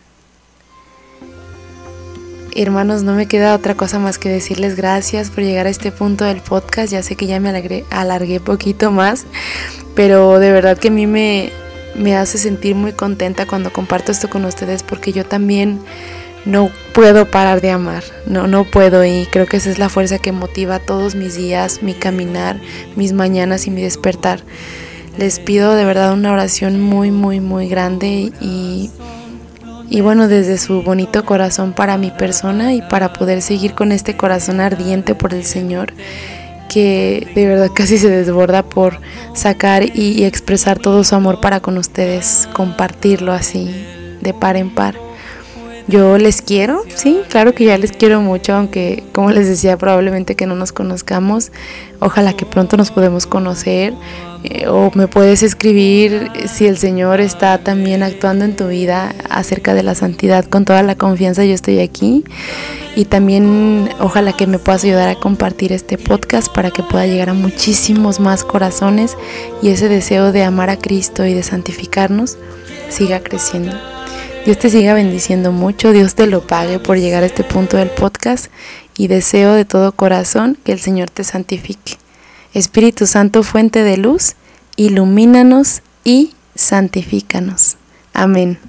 hermanos, 2.55 3.03
no 3.03 3.13
me 3.13 3.27
queda 3.27 3.55
otra 3.55 3.75
cosa 3.75 3.97
más 3.97 4.19
que 4.19 4.29
decirles 4.29 4.75
gracias 4.75 5.31
por 5.31 5.43
llegar 5.43 5.65
a 5.65 5.69
este 5.71 5.91
punto 5.91 6.23
del 6.23 6.39
podcast. 6.39 6.93
Ya 6.93 7.03
sé 7.03 7.15
que 7.15 7.27
ya 7.27 7.39
me 7.39 7.49
alargué, 7.49 7.83
alargué 7.89 8.39
poquito 8.39 8.91
más, 8.91 9.25
pero 9.95 10.39
de 10.39 10.51
verdad 10.51 10.77
que 10.77 10.89
a 10.89 10.91
mí 10.91 11.07
me, 11.07 11.51
me 11.95 12.15
hace 12.15 12.37
sentir 12.37 12.75
muy 12.75 12.93
contenta 12.93 13.45
cuando 13.45 13.71
comparto 13.71 14.11
esto 14.11 14.29
con 14.29 14.45
ustedes 14.45 14.83
porque 14.83 15.11
yo 15.11 15.25
también 15.25 15.79
no 16.45 16.69
puedo 16.93 17.29
parar 17.29 17.61
de 17.61 17.71
amar, 17.71 18.03
no, 18.25 18.47
no 18.47 18.65
puedo 18.65 19.05
y 19.05 19.27
creo 19.31 19.45
que 19.45 19.57
esa 19.57 19.69
es 19.69 19.79
la 19.79 19.89
fuerza 19.89 20.19
que 20.19 20.31
motiva 20.31 20.79
todos 20.79 21.15
mis 21.15 21.35
días, 21.35 21.81
mi 21.81 21.93
caminar, 21.93 22.59
mis 22.95 23.13
mañanas 23.13 23.67
y 23.67 23.71
mi 23.71 23.81
despertar. 23.81 24.41
Les 25.17 25.39
pido 25.39 25.75
de 25.75 25.85
verdad 25.85 26.13
una 26.13 26.33
oración 26.33 26.81
muy, 26.81 27.11
muy, 27.11 27.39
muy 27.39 27.69
grande 27.69 28.33
y, 28.41 28.89
y 29.89 30.01
bueno, 30.01 30.27
desde 30.27 30.57
su 30.57 30.81
bonito 30.81 31.23
corazón 31.23 31.73
para 31.73 31.97
mi 31.97 32.11
persona 32.11 32.73
y 32.73 32.81
para 32.81 33.13
poder 33.13 33.41
seguir 33.41 33.73
con 33.73 33.91
este 33.91 34.17
corazón 34.17 34.59
ardiente 34.59 35.15
por 35.15 35.33
el 35.33 35.45
Señor 35.45 35.93
que 36.69 37.27
de 37.35 37.47
verdad 37.47 37.69
casi 37.73 37.97
se 37.97 38.09
desborda 38.09 38.63
por 38.63 38.99
sacar 39.33 39.83
y, 39.83 40.23
expresar 40.23 40.79
todo 40.79 41.03
su 41.03 41.15
amor 41.15 41.39
para 41.41 41.59
con 41.59 41.77
ustedes, 41.77 42.47
compartirlo 42.53 43.31
así, 43.31 43.69
de 44.21 44.33
par 44.33 44.57
en 44.57 44.69
par. 44.69 44.95
Yo 45.87 46.17
les 46.17 46.41
quiero, 46.41 46.83
sí, 46.95 47.19
claro 47.29 47.53
que 47.53 47.65
ya 47.65 47.77
les 47.77 47.91
quiero 47.91 48.21
mucho, 48.21 48.53
aunque 48.53 49.03
como 49.11 49.31
les 49.31 49.47
decía, 49.47 49.77
probablemente 49.77 50.35
que 50.35 50.45
no 50.45 50.55
nos 50.55 50.71
conozcamos. 50.71 51.51
Ojalá 51.99 52.33
que 52.33 52.45
pronto 52.45 52.77
nos 52.77 52.89
podemos 52.89 53.27
conocer 53.27 53.93
eh, 54.43 54.67
o 54.67 54.91
me 54.93 55.07
puedes 55.07 55.41
escribir 55.41 56.29
si 56.47 56.67
el 56.67 56.77
Señor 56.77 57.21
está 57.21 57.57
también 57.59 58.03
actuando 58.03 58.43
en 58.43 58.55
tu 58.55 58.67
vida 58.67 59.15
acerca 59.29 59.73
de 59.73 59.83
la 59.83 59.95
santidad. 59.95 60.45
Con 60.45 60.65
toda 60.65 60.83
la 60.83 60.95
confianza 60.95 61.45
yo 61.45 61.53
estoy 61.53 61.79
aquí 61.79 62.25
y 62.95 63.05
también 63.05 63.89
ojalá 63.99 64.33
que 64.33 64.47
me 64.47 64.59
puedas 64.59 64.83
ayudar 64.83 65.07
a 65.07 65.15
compartir 65.15 65.71
este 65.71 65.97
podcast 65.97 66.53
para 66.53 66.71
que 66.71 66.83
pueda 66.83 67.07
llegar 67.07 67.29
a 67.29 67.33
muchísimos 67.33 68.19
más 68.19 68.43
corazones 68.43 69.17
y 69.61 69.69
ese 69.69 69.87
deseo 69.87 70.31
de 70.31 70.43
amar 70.43 70.69
a 70.69 70.77
Cristo 70.77 71.25
y 71.25 71.33
de 71.33 71.43
santificarnos 71.43 72.37
siga 72.89 73.21
creciendo. 73.21 73.73
Dios 74.45 74.57
te 74.57 74.69
siga 74.69 74.93
bendiciendo 74.93 75.53
mucho, 75.53 75.93
Dios 75.93 76.15
te 76.15 76.27
lo 76.27 76.45
pague 76.45 76.77
por 76.77 76.97
llegar 76.97 77.23
a 77.23 77.27
este 77.27 77.45
punto 77.45 77.77
del 77.77 77.89
podcast 77.89 78.47
y 78.97 79.07
deseo 79.07 79.53
de 79.53 79.63
todo 79.63 79.93
corazón 79.93 80.57
que 80.65 80.73
el 80.73 80.79
Señor 80.81 81.09
te 81.09 81.23
santifique. 81.23 82.02
Espíritu 82.53 83.05
Santo, 83.05 83.43
fuente 83.43 83.83
de 83.83 83.97
luz, 83.97 84.35
ilumínanos 84.75 85.81
y 86.03 86.33
santifícanos. 86.55 87.77
Amén. 88.13 88.59